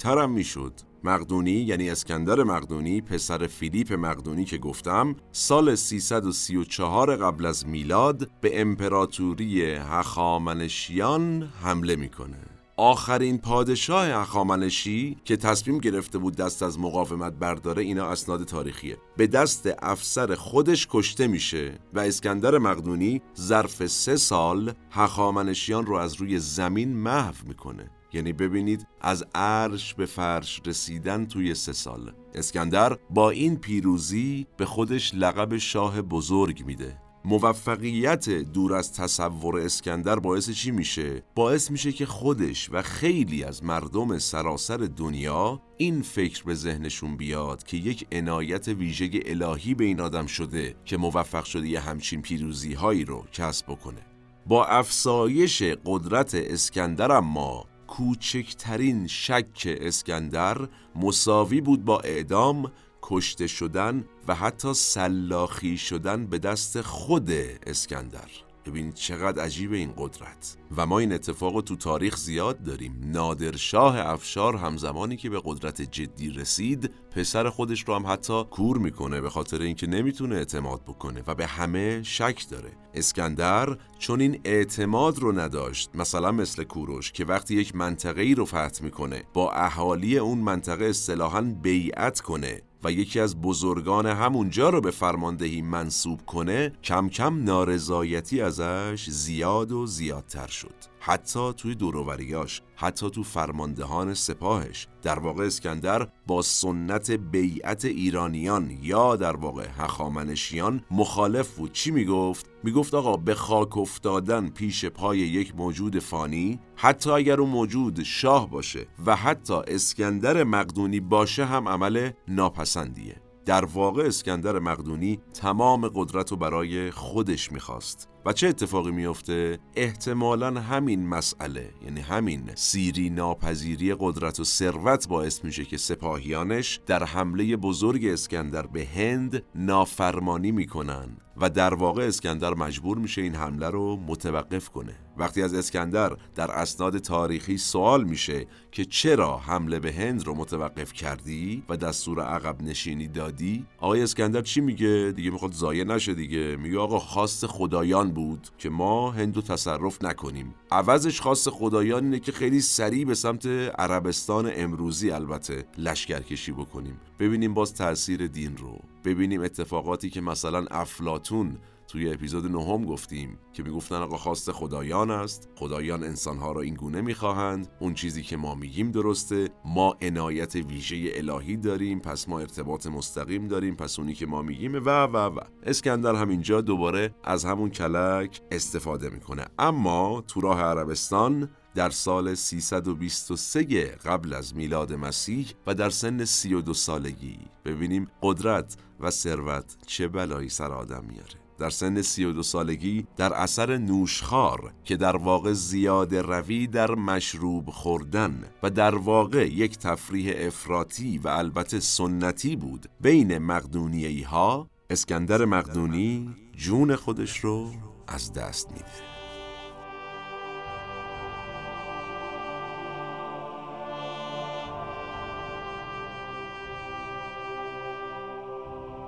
هم 0.05 0.31
می‌شد. 0.31 0.73
مقدونی 1.03 1.51
یعنی 1.51 1.89
اسکندر 1.89 2.43
مقدونی 2.43 3.01
پسر 3.01 3.47
فیلیپ 3.47 3.93
مقدونی 3.93 4.45
که 4.45 4.57
گفتم 4.57 5.15
سال 5.31 5.75
334 5.75 7.15
قبل 7.15 7.45
از 7.45 7.67
میلاد 7.67 8.29
به 8.41 8.61
امپراتوری 8.61 9.63
هخامنشیان 9.63 11.49
حمله 11.63 11.95
می‌کنه. 11.95 12.48
آخرین 12.79 13.37
پادشاه 13.37 14.09
هخامنشی 14.09 15.17
که 15.25 15.37
تصمیم 15.37 15.77
گرفته 15.77 16.17
بود 16.17 16.35
دست 16.35 16.63
از 16.63 16.79
مقاومت 16.79 17.33
برداره 17.33 17.83
اینا 17.83 18.05
اسناد 18.05 18.43
تاریخیه. 18.43 18.97
به 19.17 19.27
دست 19.27 19.69
افسر 19.81 20.35
خودش 20.35 20.87
کشته 20.89 21.27
میشه 21.27 21.79
و 21.93 21.99
اسکندر 21.99 22.57
مقدونی 22.57 23.21
ظرف 23.39 23.87
سه 23.87 24.15
سال 24.15 24.73
هخامنشیان 24.91 25.85
رو 25.85 25.95
از 25.95 26.13
روی 26.15 26.39
زمین 26.39 26.95
محو 26.95 27.33
می‌کنه. 27.47 27.89
یعنی 28.13 28.33
ببینید 28.33 28.87
از 29.01 29.25
عرش 29.35 29.93
به 29.93 30.05
فرش 30.05 30.61
رسیدن 30.65 31.25
توی 31.25 31.55
سه 31.55 31.73
سال. 31.73 32.11
اسکندر 32.35 32.97
با 33.09 33.29
این 33.29 33.55
پیروزی 33.55 34.47
به 34.57 34.65
خودش 34.65 35.13
لقب 35.15 35.57
شاه 35.57 36.01
بزرگ 36.01 36.65
میده. 36.65 37.08
موفقیت 37.25 38.29
دور 38.29 38.73
از 38.73 38.93
تصور 38.93 39.59
اسکندر 39.59 40.19
باعث 40.19 40.49
چی 40.49 40.71
میشه؟ 40.71 41.23
باعث 41.35 41.71
میشه 41.71 41.91
که 41.91 42.05
خودش 42.05 42.69
و 42.71 42.81
خیلی 42.81 43.43
از 43.43 43.63
مردم 43.63 44.17
سراسر 44.17 44.77
دنیا 44.77 45.61
این 45.77 46.01
فکر 46.01 46.43
به 46.43 46.55
ذهنشون 46.55 47.17
بیاد 47.17 47.63
که 47.63 47.77
یک 47.77 48.07
عنایت 48.11 48.67
ویژه 48.67 49.09
الهی 49.25 49.73
به 49.73 49.85
این 49.85 50.01
آدم 50.01 50.25
شده 50.25 50.75
که 50.85 50.97
موفق 50.97 51.43
شده 51.43 51.67
یه 51.67 51.79
همچین 51.79 52.21
پیروزی 52.21 52.73
هایی 52.73 53.05
رو 53.05 53.25
کسب 53.31 53.65
بکنه 53.65 54.01
با 54.45 54.65
افسایش 54.65 55.63
قدرت 55.85 56.35
اسکندر 56.35 57.11
اما 57.11 57.65
کوچکترین 57.87 59.07
شک 59.07 59.77
اسکندر 59.81 60.67
مساوی 60.95 61.61
بود 61.61 61.85
با 61.85 61.99
اعدام 61.99 62.71
کشته 63.09 63.47
شدن 63.47 64.05
و 64.27 64.35
حتی 64.35 64.73
سلاخی 64.73 65.77
شدن 65.77 66.25
به 66.25 66.39
دست 66.39 66.81
خود 66.81 67.31
اسکندر. 67.67 68.29
ببین 68.65 68.91
چقدر 68.91 69.43
عجیب 69.43 69.73
این 69.73 69.93
قدرت. 69.97 70.57
و 70.77 70.85
ما 70.85 70.99
این 70.99 71.13
اتفاق 71.13 71.61
تو 71.61 71.75
تاریخ 71.75 72.17
زیاد 72.17 72.63
داریم. 72.63 73.01
نادرشاه 73.05 73.99
افشار 73.99 74.55
همزمانی 74.55 75.17
که 75.17 75.29
به 75.29 75.41
قدرت 75.45 75.81
جدی 75.81 76.29
رسید 76.29 76.91
پسر 77.11 77.49
خودش 77.49 77.83
رو 77.87 77.95
هم 77.95 78.07
حتی 78.07 78.43
کور 78.43 78.77
می‌کنه 78.77 79.21
به 79.21 79.29
خاطر 79.29 79.61
اینکه 79.61 79.87
نمی‌تونه 79.87 80.35
اعتماد 80.35 80.81
بکنه 80.81 81.23
و 81.27 81.35
به 81.35 81.47
همه 81.47 82.03
شک 82.03 82.49
داره. 82.49 82.71
اسکندر 82.93 83.77
چون 83.99 84.21
این 84.21 84.41
اعتماد 84.43 85.19
رو 85.19 85.39
نداشت 85.39 85.89
مثلا 85.93 86.31
مثل 86.31 86.63
کوروش 86.63 87.11
که 87.11 87.25
وقتی 87.25 87.55
یک 87.55 87.75
منطقه 87.75 88.21
ای 88.21 88.35
رو 88.35 88.45
فتح 88.45 88.83
می‌کنه 88.83 89.23
با 89.33 89.51
اهالی 89.51 90.17
اون 90.17 90.37
منطقه 90.37 90.85
اصطلاحا 90.85 91.41
بیعت 91.41 92.19
کنه. 92.21 92.61
و 92.83 92.91
یکی 92.91 93.19
از 93.19 93.41
بزرگان 93.41 94.05
همونجا 94.05 94.69
رو 94.69 94.81
به 94.81 94.91
فرماندهی 94.91 95.61
منصوب 95.61 96.25
کنه 96.25 96.71
کم 96.83 97.09
کم 97.09 97.43
نارضایتی 97.43 98.41
ازش 98.41 99.09
زیاد 99.09 99.71
و 99.71 99.85
زیادتر 99.85 100.47
شد. 100.47 100.75
حتی 100.99 101.53
توی 101.53 101.75
دوروریاش 101.75 102.61
حتی 102.75 103.09
تو 103.09 103.23
فرماندهان 103.23 104.13
سپاهش. 104.13 104.87
در 105.01 105.19
واقع 105.19 105.45
اسکندر 105.45 106.07
با 106.27 106.41
سنت 106.41 107.11
بیعت 107.11 107.85
ایرانیان 107.85 108.71
یا 108.81 109.15
در 109.15 109.35
واقع 109.35 109.67
هخامنشیان 109.77 110.83
مخالف 110.91 111.57
بود. 111.57 111.71
چی 111.71 111.91
می‌گفت؟ 111.91 112.48
می‌گفت 112.63 112.93
آقا 112.93 113.17
به 113.17 113.35
خاک 113.35 113.77
افتادن 113.77 114.49
پیش 114.49 114.85
پای 114.85 115.17
یک 115.17 115.55
موجود 115.55 115.99
فانی 115.99 116.59
حتی 116.75 117.09
اگر 117.09 117.41
اون 117.41 117.49
موجود 117.49 118.03
شاه 118.03 118.49
باشه 118.49 118.87
و 119.05 119.15
حتی 119.15 119.53
اسکندر 119.67 120.43
مقدونی 120.43 120.99
باشه 120.99 121.45
هم 121.45 121.67
عمل 121.67 122.11
ناپسندیه. 122.27 123.21
در 123.45 123.65
واقع 123.65 124.03
اسکندر 124.03 124.59
مقدونی 124.59 125.19
تمام 125.33 125.87
قدرت 125.87 126.31
رو 126.31 126.37
برای 126.37 126.91
خودش 126.91 127.51
می‌خواست. 127.51 128.08
و 128.29 128.33
چه 128.33 128.47
اتفاقی 128.47 128.91
میفته؟ 128.91 129.59
احتمالا 129.75 130.61
همین 130.61 131.07
مسئله 131.07 131.73
یعنی 131.83 132.01
همین 132.01 132.51
سیری 132.55 133.09
ناپذیری 133.09 133.95
قدرت 133.99 134.39
و 134.39 134.43
ثروت 134.43 135.07
باعث 135.07 135.43
میشه 135.43 135.65
که 135.65 135.77
سپاهیانش 135.77 136.79
در 136.85 137.03
حمله 137.03 137.55
بزرگ 137.57 138.05
اسکندر 138.05 138.67
به 138.67 138.85
هند 138.85 139.43
نافرمانی 139.55 140.51
می‌کنن 140.51 141.17
و 141.37 141.49
در 141.49 141.73
واقع 141.73 142.03
اسکندر 142.03 142.53
مجبور 142.53 142.97
میشه 142.97 143.21
این 143.21 143.35
حمله 143.35 143.69
رو 143.69 143.95
متوقف 144.07 144.69
کنه 144.69 144.95
وقتی 145.19 145.41
از 145.41 145.53
اسکندر 145.53 146.17
در 146.35 146.51
اسناد 146.51 146.97
تاریخی 146.97 147.57
سوال 147.57 148.03
میشه 148.03 148.45
که 148.71 148.85
چرا 148.85 149.37
حمله 149.37 149.79
به 149.79 149.93
هند 149.93 150.27
رو 150.27 150.35
متوقف 150.35 150.93
کردی 150.93 151.63
و 151.69 151.77
دستور 151.77 152.21
عقب 152.21 152.61
نشینی 152.61 153.07
دادی 153.07 153.65
آقای 153.77 154.01
اسکندر 154.01 154.41
چی 154.41 154.61
میگه؟ 154.61 155.13
دیگه 155.15 155.31
می‌خواد 155.31 155.51
زایه 155.51 155.83
نشه 155.83 156.13
دیگه. 156.13 156.55
میگه 156.55 156.79
آقا 156.79 156.99
خواست 156.99 157.47
خدایان 157.47 158.11
بود 158.11 158.47
که 158.57 158.69
ما 158.69 159.11
هندو 159.11 159.41
تصرف 159.41 160.03
نکنیم. 160.03 160.55
عوضش 160.71 161.21
خواست 161.21 161.49
خدایان 161.49 162.03
اینه 162.03 162.19
که 162.19 162.31
خیلی 162.31 162.61
سریع 162.61 163.05
به 163.05 163.15
سمت 163.15 163.45
عربستان 163.79 164.51
امروزی 164.55 165.11
البته 165.11 165.65
لشکرکشی 165.77 166.51
بکنیم. 166.51 166.99
ببینیم 167.19 167.53
باز 167.53 167.73
تاثیر 167.73 168.27
دین 168.27 168.57
رو. 168.57 168.79
ببینیم 169.05 169.41
اتفاقاتی 169.41 170.09
که 170.09 170.21
مثلا 170.21 170.65
افلاتون 170.71 171.57
توی 171.89 172.13
اپیزود 172.13 172.45
نهم 172.45 172.85
گفتیم 172.85 173.39
که 173.53 173.63
می‌گفتن 173.63 173.95
آقا 173.95 174.17
خواست 174.17 174.51
خدایان 174.51 175.11
است 175.11 175.49
خدایان 175.55 176.03
انسانها 176.03 176.51
را 176.51 176.61
این 176.61 176.73
گونه 176.73 177.01
می‌خواهند. 177.01 177.67
اون 177.79 177.93
چیزی 177.93 178.23
که 178.23 178.37
ما 178.37 178.55
میگیم 178.55 178.91
درسته. 178.91 179.49
ما 179.65 179.97
عنایت 180.01 180.55
ویژه 180.55 181.11
الهی 181.13 181.57
داریم 181.57 181.99
پس 181.99 182.29
ما 182.29 182.39
ارتباط 182.39 182.87
مستقیم 182.87 183.47
داریم 183.47 183.75
پس 183.75 183.99
اونی 183.99 184.13
که 184.13 184.25
ما 184.25 184.41
میگیم 184.41 184.75
و 184.75 184.89
و 185.03 185.17
و. 185.17 185.39
اسکندر 185.63 186.15
همینجا 186.15 186.61
دوباره 186.61 187.15
از 187.23 187.45
همون 187.45 187.69
کلک 187.69 188.41
استفاده 188.51 189.09
می‌کنه. 189.09 189.45
اما 189.59 190.23
تو 190.27 190.41
راه 190.41 190.61
عربستان 190.61 191.49
در 191.75 191.89
سال 191.89 192.35
323 192.35 193.85
قبل 193.85 194.33
از 194.33 194.55
میلاد 194.55 194.93
مسیح 194.93 195.47
و 195.67 195.73
در 195.75 195.89
سن 195.89 196.25
32 196.25 196.73
سالگی 196.73 197.39
ببینیم 197.65 198.07
قدرت 198.21 198.77
و 198.99 199.09
ثروت 199.09 199.77
چه 199.85 200.07
بلایی 200.07 200.49
سر 200.49 200.71
آدم 200.71 201.03
میاره. 201.09 201.48
در 201.59 201.69
سن 201.69 202.01
32 202.01 202.43
سالگی 202.43 203.07
در 203.17 203.33
اثر 203.33 203.77
نوشخار 203.77 204.73
که 204.83 204.97
در 204.97 205.17
واقع 205.17 205.53
زیاده 205.53 206.21
روی 206.21 206.67
در 206.67 206.91
مشروب 206.91 207.69
خوردن 207.69 208.43
و 208.63 208.69
در 208.69 208.95
واقع 208.95 209.47
یک 209.47 209.77
تفریح 209.77 210.33
افراطی 210.37 211.17
و 211.17 211.27
البته 211.27 211.79
سنتی 211.79 212.55
بود 212.55 212.85
بین 213.01 213.37
مقدونیهی 213.37 214.21
ها 214.21 214.69
اسکندر 214.89 215.45
مقدونی 215.45 216.35
جون 216.57 216.95
خودش 216.95 217.39
رو 217.39 217.71
از 218.07 218.33
دست 218.33 218.71
میده. 218.71 219.08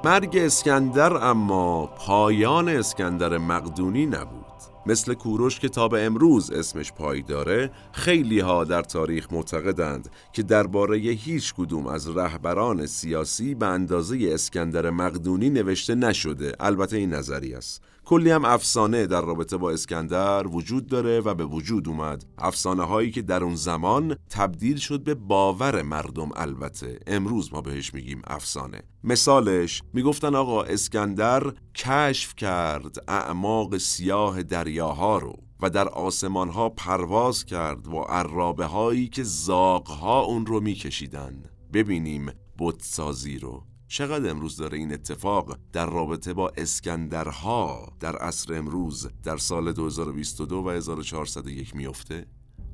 مرگ 0.03 0.37
اسکندر 0.37 1.13
اما 1.17 1.85
پایان 1.85 2.69
اسکندر 2.69 3.37
مقدونی 3.37 4.05
نبود. 4.05 4.40
مثل 4.85 5.13
کوروش 5.13 5.59
که 5.59 5.69
تا 5.69 5.87
به 5.87 6.05
امروز 6.05 6.51
اسمش 6.51 6.91
پای 6.91 7.21
داره 7.21 7.71
خیلی 7.91 8.39
ها 8.39 8.63
در 8.63 8.81
تاریخ 8.81 9.33
معتقدند 9.33 10.09
که 10.33 10.43
درباره 10.43 10.97
هیچ 10.97 11.53
کدوم 11.53 11.87
از 11.87 12.17
رهبران 12.17 12.85
سیاسی 12.85 13.55
به 13.55 13.65
اندازه 13.65 14.17
اسکندر 14.21 14.89
مقدونی 14.89 15.49
نوشته 15.49 15.95
نشده. 15.95 16.55
البته 16.59 16.97
این 16.97 17.13
نظری 17.13 17.53
است. 17.53 17.81
کلی 18.05 18.31
هم 18.31 18.45
افسانه 18.45 19.07
در 19.07 19.21
رابطه 19.21 19.57
با 19.57 19.71
اسکندر 19.71 20.47
وجود 20.47 20.87
داره 20.87 21.19
و 21.19 21.33
به 21.33 21.45
وجود 21.45 21.87
اومد. 21.87 22.25
افسانه 22.37 22.83
هایی 22.83 23.11
که 23.11 23.21
در 23.21 23.43
اون 23.43 23.55
زمان 23.55 24.15
تبدیل 24.29 24.77
شد 24.77 25.03
به 25.03 25.15
باور 25.15 25.81
مردم 25.81 26.29
البته. 26.35 26.99
امروز 27.07 27.53
ما 27.53 27.61
بهش 27.61 27.93
میگیم 27.93 28.21
افسانه. 28.27 28.81
مثالش 29.03 29.83
می‌گفتن 29.93 30.35
آقا 30.35 30.63
اسکندر 30.63 31.53
کشف 31.75 32.35
کرد 32.35 32.95
اعماق 33.07 33.77
سیاه 33.77 34.43
دریاها 34.71 35.17
رو 35.17 35.43
و 35.61 35.69
در 35.69 35.87
آسمان 35.89 36.49
ها 36.49 36.69
پرواز 36.69 37.45
کرد 37.45 37.87
و 37.87 37.97
عرابه 37.97 38.65
هایی 38.65 39.07
که 39.07 39.23
زاغ 39.23 40.03
اون 40.29 40.45
رو 40.45 40.59
میکشیدن. 40.59 41.43
ببینیم 41.73 42.31
بتسازی 42.59 43.39
رو. 43.39 43.63
چقدر 43.87 44.29
امروز 44.29 44.57
داره 44.57 44.77
این 44.77 44.93
اتفاق 44.93 45.57
در 45.73 45.85
رابطه 45.85 46.33
با 46.33 46.51
اسکندرها 46.57 47.93
در 47.99 48.15
عصر 48.15 48.53
امروز 48.53 49.09
در 49.23 49.37
سال 49.37 49.71
2022 49.71 50.63
و 50.63 50.69
1401 50.69 51.75
میفته؟ 51.75 52.25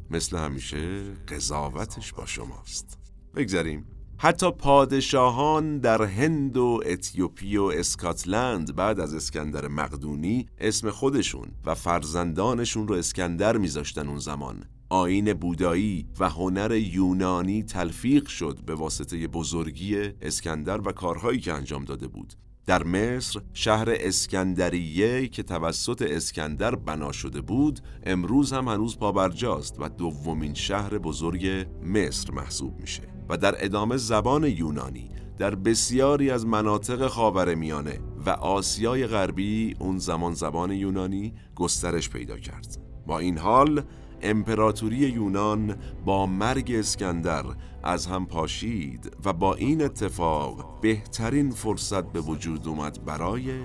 مثل 0.10 0.38
همیشه 0.38 1.14
قضاوتش 1.14 2.14
با 2.14 2.26
شماست. 2.26 2.98
بگذاریم 3.36 3.86
حتی 4.20 4.52
پادشاهان 4.52 5.78
در 5.78 6.04
هند 6.04 6.58
و 6.58 6.82
اتیوپی 6.86 7.58
و 7.58 7.64
اسکاتلند 7.64 8.76
بعد 8.76 9.00
از 9.00 9.14
اسکندر 9.14 9.68
مقدونی 9.68 10.46
اسم 10.58 10.90
خودشون 10.90 11.48
و 11.66 11.76
فرزندانشون 11.76 12.88
رو 12.88 12.96
اسکندر 12.96 13.58
میذاشتن 13.58 14.08
اون 14.08 14.20
زمان. 14.20 14.64
آین 14.90 15.34
بودایی 15.34 16.08
و 16.20 16.30
هنر 16.30 16.72
یونانی 16.72 17.64
تلفیق 17.64 18.28
شد 18.28 18.60
به 18.66 18.76
واسطه 18.76 19.28
بزرگی 19.28 19.98
اسکندر 20.22 20.82
و 20.82 20.92
کارهایی 20.92 21.40
که 21.40 21.54
انجام 21.54 21.86
داده 21.86 22.08
بود. 22.08 22.34
در 22.66 22.84
مصر 22.84 23.42
شهر 23.54 23.88
اسکندریه 23.90 25.28
که 25.28 25.44
توسط 25.44 26.02
اسکندر 26.02 26.76
بنا 26.76 27.12
شده 27.12 27.42
بود 27.42 27.80
امروز 28.04 28.54
هم 28.54 28.68
هنوز 28.68 28.98
پابرجاست 28.98 29.76
و 29.80 29.90
دومین 29.90 30.54
شهر 30.54 30.98
بزرگ 30.98 31.68
مصر 31.84 32.32
محسوب 32.32 32.80
میشه. 32.80 33.17
و 33.30 33.38
در 33.38 33.66
ادامه 33.66 33.98
زبان 33.98 34.44
یونانی 34.44 35.10
در 35.38 35.56
بسیاری 35.56 36.32
از 36.32 36.46
مناطق 36.46 37.08
خاور 37.08 37.56
میانه 37.56 38.00
و 38.26 38.30
آسیای 38.30 39.08
غربی 39.08 39.76
اون 39.80 39.98
زمان 39.98 40.34
زبان 40.34 40.72
یونانی 40.72 41.34
گسترش 41.56 42.10
پیدا 42.10 42.38
کرد. 42.38 42.78
با 43.08 43.20
این 43.20 43.38
حال 43.38 43.84
امپراتوری 44.22 44.98
یونان 44.98 45.76
با 46.06 46.26
مرگ 46.26 46.72
اسکندر 46.76 47.46
از 47.84 48.06
هم 48.06 48.26
پاشید 48.26 49.18
و 49.26 49.34
با 49.34 49.56
این 49.56 49.82
اتفاق 49.82 50.82
بهترین 50.82 51.52
فرصت 51.52 52.04
به 52.12 52.22
وجود 52.22 52.68
اومد 52.68 53.06
برای 53.06 53.60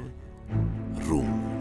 روم. 1.09 1.52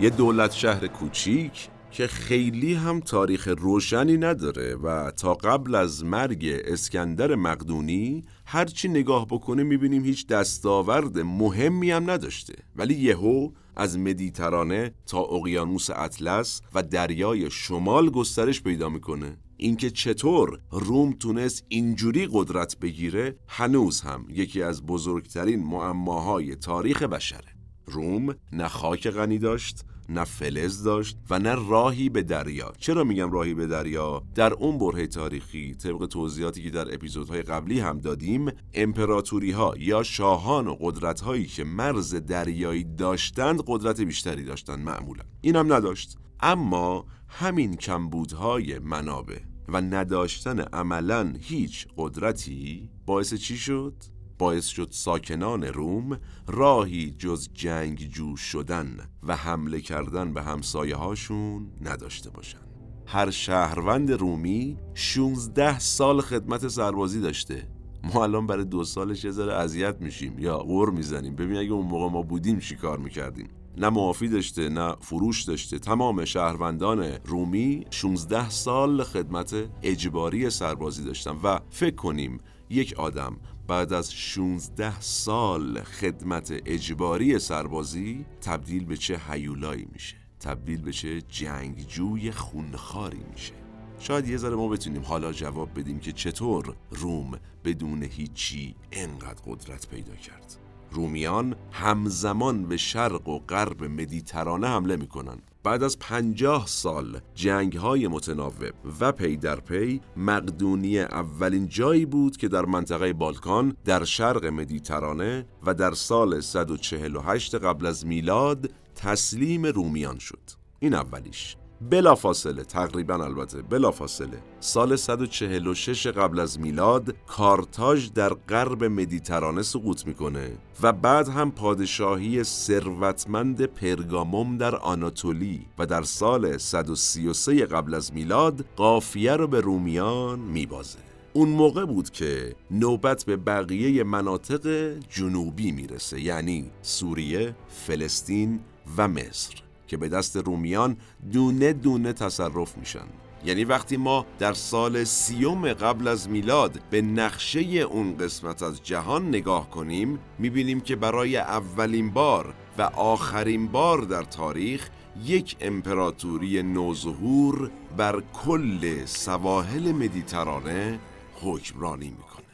یه 0.00 0.10
دولت 0.10 0.52
شهر 0.52 0.86
کوچیک 0.86 1.68
که 1.90 2.06
خیلی 2.06 2.74
هم 2.74 3.00
تاریخ 3.00 3.48
روشنی 3.58 4.16
نداره 4.16 4.74
و 4.74 5.10
تا 5.10 5.34
قبل 5.34 5.74
از 5.74 6.04
مرگ 6.04 6.60
اسکندر 6.64 7.34
مقدونی 7.34 8.24
هرچی 8.44 8.88
نگاه 8.88 9.26
بکنه 9.26 9.62
می‌بینیم 9.62 10.04
هیچ 10.04 10.26
دستاورد 10.26 11.18
مهمی 11.18 11.90
هم 11.90 12.10
نداشته. 12.10 12.54
ولی 12.76 12.94
یهو 12.94 13.50
از 13.76 13.98
مدیترانه 13.98 14.94
تا 15.06 15.18
اقیانوس 15.18 15.90
اطلس 15.90 16.60
و 16.74 16.82
دریای 16.82 17.50
شمال 17.50 18.10
گسترش 18.10 18.62
پیدا 18.62 18.88
می‌کنه. 18.88 19.36
اینکه 19.56 19.90
چطور 19.90 20.60
روم 20.70 21.12
تونست 21.12 21.64
اینجوری 21.68 22.28
قدرت 22.32 22.78
بگیره 22.78 23.36
هنوز 23.48 24.00
هم 24.00 24.26
یکی 24.28 24.62
از 24.62 24.86
بزرگترین 24.86 25.62
معماهای 25.62 26.56
تاریخ 26.56 27.02
بشره. 27.02 27.54
روم 27.86 28.34
نه 28.52 28.68
خاک 28.68 29.10
غنی 29.10 29.38
داشت 29.38 29.84
نه 30.08 30.24
فلز 30.24 30.82
داشت 30.82 31.16
و 31.30 31.38
نه 31.38 31.54
راهی 31.68 32.08
به 32.08 32.22
دریا. 32.22 32.72
چرا 32.78 33.04
میگم 33.04 33.32
راهی 33.32 33.54
به 33.54 33.66
دریا؟ 33.66 34.22
در 34.34 34.52
اون 34.52 34.78
برهه 34.78 35.06
تاریخی 35.06 35.74
طبق 35.74 36.06
توضیحاتی 36.06 36.62
که 36.62 36.70
در 36.70 36.94
اپیزودهای 36.94 37.42
قبلی 37.42 37.80
هم 37.80 37.98
دادیم 37.98 38.52
امپراتوری 38.74 39.50
ها 39.50 39.74
یا 39.78 40.02
شاهان 40.02 40.68
و 40.68 40.76
قدرت 40.80 41.20
هایی 41.20 41.46
که 41.46 41.64
مرز 41.64 42.14
دریایی 42.14 42.84
داشتند 42.84 43.62
قدرت 43.66 44.00
بیشتری 44.00 44.44
داشتند 44.44 44.78
معمولا. 44.78 45.22
اینم 45.40 45.72
نداشت. 45.72 46.18
اما 46.40 47.06
همین 47.28 47.76
کمبودهای 47.76 48.78
منابع 48.78 49.38
و 49.68 49.80
نداشتن 49.80 50.60
عملا 50.60 51.34
هیچ 51.40 51.86
قدرتی 51.96 52.90
باعث 53.06 53.34
چی 53.34 53.56
شد؟ 53.56 53.94
باعث 54.38 54.66
شد 54.66 54.88
ساکنان 54.90 55.64
روم 55.64 56.18
راهی 56.46 57.10
جز 57.10 57.48
جنگ 57.54 57.98
جو 58.08 58.36
شدن 58.36 58.96
و 59.22 59.36
حمله 59.36 59.80
کردن 59.80 60.32
به 60.32 60.42
همسایه 60.42 60.96
هاشون 60.96 61.70
نداشته 61.82 62.30
باشن 62.30 62.58
هر 63.06 63.30
شهروند 63.30 64.12
رومی 64.12 64.78
16 64.94 65.78
سال 65.78 66.20
خدمت 66.20 66.68
سربازی 66.68 67.20
داشته. 67.20 67.68
ما 68.14 68.22
الان 68.22 68.46
برای 68.46 68.64
دو 68.64 68.84
سالش 68.84 69.24
یه 69.24 69.30
ذره 69.30 69.52
اذیت 69.52 69.96
میشیم 70.00 70.38
یا 70.38 70.58
غور 70.58 70.90
می‌زنیم. 70.90 71.36
ببین 71.36 71.56
اگه 71.56 71.72
اون 71.72 71.86
موقع 71.86 72.12
ما 72.12 72.22
بودیم 72.22 72.58
چی 72.58 72.76
کار 72.76 72.98
می‌کردیم؟ 72.98 73.48
نه 73.76 73.88
معافی 73.88 74.28
داشته 74.28 74.68
نه 74.68 74.96
فروش 75.00 75.42
داشته. 75.42 75.78
تمام 75.78 76.24
شهروندان 76.24 77.04
رومی 77.24 77.84
16 77.90 78.50
سال 78.50 79.02
خدمت 79.02 79.54
اجباری 79.82 80.50
سربازی 80.50 81.04
داشتن 81.04 81.36
و 81.44 81.58
فکر 81.70 81.94
کنیم 81.94 82.38
یک 82.70 82.94
آدم 82.98 83.36
بعد 83.66 83.92
از 83.92 84.14
16 84.14 85.00
سال 85.00 85.82
خدمت 85.82 86.62
اجباری 86.66 87.38
سربازی 87.38 88.24
تبدیل 88.40 88.84
به 88.84 88.96
چه 88.96 89.20
هیولایی 89.28 89.88
میشه؟ 89.92 90.16
تبدیل 90.40 90.82
به 90.82 90.92
چه 90.92 91.22
جنگجوی 91.22 92.30
خونخاری 92.30 93.24
میشه؟ 93.32 93.52
شاید 93.98 94.28
یه 94.28 94.36
ذره 94.36 94.56
ما 94.56 94.68
بتونیم 94.68 95.02
حالا 95.02 95.32
جواب 95.32 95.80
بدیم 95.80 95.98
که 95.98 96.12
چطور 96.12 96.76
روم 96.90 97.38
بدون 97.64 98.02
هیچی 98.02 98.74
انقدر 98.92 99.42
قدرت 99.46 99.88
پیدا 99.88 100.14
کرد. 100.14 100.63
رومیان 100.94 101.56
همزمان 101.72 102.64
به 102.64 102.76
شرق 102.76 103.28
و 103.28 103.38
غرب 103.38 103.84
مدیترانه 103.84 104.68
حمله 104.68 104.96
می‌کنن. 104.96 105.38
بعد 105.62 105.82
از 105.82 105.98
پنجاه 105.98 106.66
سال 106.66 107.20
جنگ 107.34 107.76
های 107.76 108.08
متناوب 108.08 108.74
و 109.00 109.12
پی 109.12 109.36
در 109.36 109.60
پی 109.60 110.00
مقدونیه 110.16 111.00
اولین 111.00 111.68
جایی 111.68 112.06
بود 112.06 112.36
که 112.36 112.48
در 112.48 112.64
منطقه 112.64 113.12
بالکان 113.12 113.76
در 113.84 114.04
شرق 114.04 114.44
مدیترانه 114.46 115.46
و 115.66 115.74
در 115.74 115.92
سال 115.94 116.40
148 116.40 117.54
قبل 117.54 117.86
از 117.86 118.06
میلاد 118.06 118.70
تسلیم 118.94 119.66
رومیان 119.66 120.18
شد. 120.18 120.50
این 120.80 120.94
اولیش. 120.94 121.56
بلا 121.90 122.14
فاصله 122.14 122.64
تقریبا 122.64 123.24
البته 123.24 123.62
بلا 123.62 123.90
فاصله 123.90 124.42
سال 124.60 124.96
146 124.96 126.06
قبل 126.06 126.40
از 126.40 126.60
میلاد 126.60 127.14
کارتاژ 127.26 128.10
در 128.10 128.34
غرب 128.34 128.84
مدیترانه 128.84 129.62
سقوط 129.62 130.06
می‌کنه 130.06 130.58
و 130.82 130.92
بعد 130.92 131.28
هم 131.28 131.50
پادشاهی 131.50 132.44
ثروتمند 132.44 133.62
پرگاموم 133.62 134.58
در 134.58 134.76
آناتولی 134.76 135.66
و 135.78 135.86
در 135.86 136.02
سال 136.02 136.58
133 136.58 137.66
قبل 137.66 137.94
از 137.94 138.14
میلاد 138.14 138.64
قافیه 138.76 139.32
رو 139.32 139.46
به 139.46 139.60
رومیان 139.60 140.38
میبازه. 140.38 140.98
اون 141.32 141.48
موقع 141.48 141.84
بود 141.84 142.10
که 142.10 142.54
نوبت 142.70 143.24
به 143.24 143.36
بقیه 143.36 144.04
مناطق 144.04 144.94
جنوبی 145.08 145.72
می‌رسه 145.72 146.20
یعنی 146.20 146.70
سوریه، 146.82 147.54
فلسطین 147.68 148.60
و 148.96 149.08
مصر. 149.08 149.63
که 149.86 149.96
به 149.96 150.08
دست 150.08 150.36
رومیان 150.36 150.96
دونه 151.32 151.72
دونه 151.72 152.12
تصرف 152.12 152.78
میشن. 152.78 153.06
یعنی 153.44 153.64
وقتی 153.64 153.96
ما 153.96 154.26
در 154.38 154.52
سال 154.52 155.04
سیوم 155.04 155.72
قبل 155.72 156.08
از 156.08 156.28
میلاد 156.28 156.80
به 156.90 157.02
نقشه 157.02 157.60
اون 157.60 158.16
قسمت 158.16 158.62
از 158.62 158.82
جهان 158.82 159.28
نگاه 159.28 159.70
کنیم 159.70 160.18
می‌بینیم 160.38 160.80
که 160.80 160.96
برای 160.96 161.36
اولین 161.36 162.10
بار 162.10 162.54
و 162.78 162.82
آخرین 162.82 163.66
بار 163.66 163.98
در 164.00 164.22
تاریخ 164.22 164.88
یک 165.24 165.56
امپراتوری 165.60 166.62
نوظهور 166.62 167.70
بر 167.96 168.22
کل 168.44 169.04
سواحل 169.04 169.92
مدیترانه 169.92 170.98
حکمرانی 171.42 172.10
می‌کنه. 172.10 172.44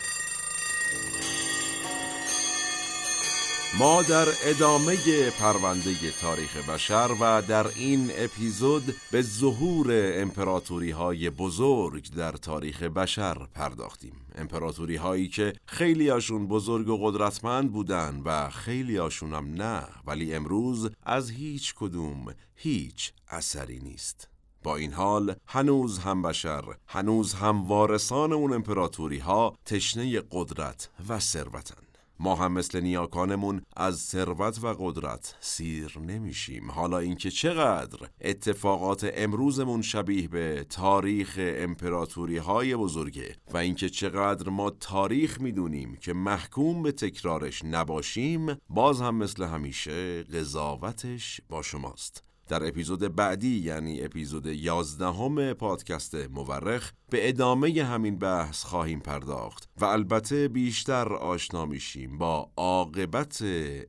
ما 3.78 4.02
در 4.02 4.28
ادامه 4.44 4.96
پرونده 5.30 6.10
تاریخ 6.20 6.68
بشر 6.68 7.10
و 7.20 7.42
در 7.42 7.66
این 7.66 8.10
اپیزود 8.14 8.94
به 9.12 9.22
ظهور 9.22 9.86
امپراتوری 9.92 10.90
های 10.90 11.30
بزرگ 11.30 12.10
در 12.10 12.32
تاریخ 12.32 12.82
بشر 12.82 13.46
پرداختیم. 13.54 14.12
امپراتوری 14.34 14.96
هایی 14.96 15.28
که 15.28 15.52
خیلی 15.66 16.08
هاشون 16.08 16.48
بزرگ 16.48 16.88
و 16.88 16.98
قدرتمند 17.10 17.72
بودن 17.72 18.22
و 18.24 18.50
خیلی 18.50 18.96
هاشون 18.96 19.34
هم 19.34 19.54
نه 19.54 19.82
ولی 20.06 20.34
امروز 20.34 20.90
از 21.02 21.30
هیچ 21.30 21.74
کدوم 21.74 22.34
هیچ 22.54 23.12
اثری 23.28 23.78
نیست. 23.78 24.28
با 24.62 24.76
این 24.76 24.92
حال 24.92 25.34
هنوز 25.46 25.98
هم 25.98 26.22
بشر 26.22 26.64
هنوز 26.86 27.34
هم 27.34 27.68
وارثان 27.68 28.32
اون 28.32 28.52
امپراتوری 28.52 29.18
ها 29.18 29.56
تشنه 29.64 30.22
قدرت 30.30 30.88
و 31.08 31.20
ثروتن. 31.20 31.89
ما 32.22 32.34
هم 32.34 32.52
مثل 32.52 32.80
نیاکانمون 32.80 33.62
از 33.76 33.98
ثروت 33.98 34.64
و 34.64 34.74
قدرت 34.78 35.36
سیر 35.40 35.98
نمیشیم. 35.98 36.70
حالا 36.70 36.98
اینکه 36.98 37.30
چقدر 37.30 38.08
اتفاقات 38.20 39.10
امروزمون 39.14 39.82
شبیه 39.82 40.28
به 40.28 40.66
تاریخ 40.68 41.38
امپراتوری 41.38 42.36
های 42.36 42.76
بزرگه 42.76 43.36
و 43.52 43.56
اینکه 43.56 43.88
چقدر 43.88 44.48
ما 44.48 44.70
تاریخ 44.70 45.40
می‌دونیم 45.40 45.96
که 45.96 46.12
محکوم 46.12 46.82
به 46.82 46.92
تکرارش 46.92 47.64
نباشیم 47.64 48.56
باز 48.68 49.00
هم 49.00 49.14
مثل 49.14 49.44
همیشه 49.44 50.22
قضاوتش 50.22 51.40
با 51.48 51.62
شماست. 51.62 52.29
در 52.50 52.68
اپیزود 52.68 53.16
بعدی 53.16 53.58
یعنی 53.58 54.02
اپیزود 54.02 54.46
یازدهم 54.46 55.52
پادکست 55.52 56.14
مورخ 56.14 56.92
به 57.10 57.28
ادامه 57.28 57.84
همین 57.84 58.18
بحث 58.18 58.64
خواهیم 58.64 59.00
پرداخت 59.00 59.68
و 59.80 59.84
البته 59.84 60.48
بیشتر 60.48 61.12
آشنا 61.12 61.66
میشیم 61.66 62.18
با 62.18 62.50
عاقبت 62.56 63.44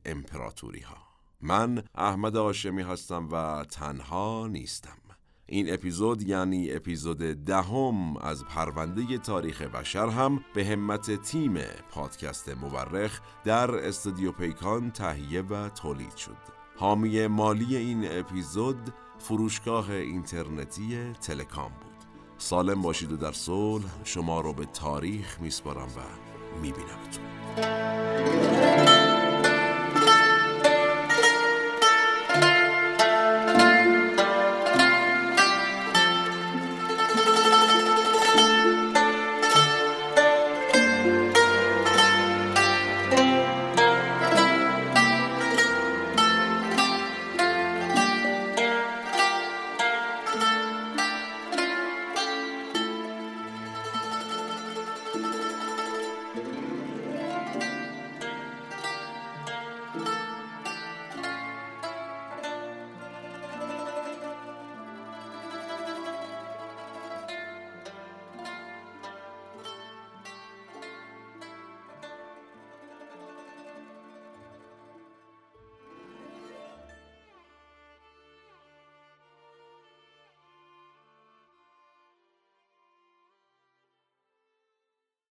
امپراتوری 0.06 0.80
ها 0.80 0.96
من 1.40 1.82
احمد 1.94 2.36
آشمی 2.36 2.82
هستم 2.82 3.28
و 3.32 3.64
تنها 3.64 4.48
نیستم. 4.50 4.98
این 5.46 5.72
اپیزود 5.72 6.22
یعنی 6.22 6.72
اپیزود 6.72 7.18
دهم 7.18 8.16
از 8.16 8.44
پرونده 8.44 9.18
تاریخ 9.18 9.62
بشر 9.62 10.08
هم 10.08 10.44
به 10.54 10.64
همت 10.64 11.22
تیم 11.22 11.54
پادکست 11.90 12.48
مورخ 12.48 13.20
در 13.44 13.74
استودیو 13.74 14.32
پیکان 14.32 14.90
تهیه 14.90 15.42
و 15.42 15.68
تولید 15.68 16.16
شد. 16.16 16.61
حامی 16.82 17.26
مالی 17.26 17.76
این 17.76 18.18
اپیزود 18.18 18.92
فروشگاه 19.18 19.90
اینترنتی 19.90 21.12
تلکام 21.20 21.70
بود. 21.70 21.92
سالم 22.38 22.82
باشید 22.82 23.12
و 23.12 23.16
در 23.16 23.32
صلح 23.32 23.84
شما 24.04 24.40
رو 24.40 24.52
به 24.52 24.64
تاریخ 24.64 25.40
میسپارم 25.40 25.88
و 25.88 26.00
میبینمتون. 26.62 27.24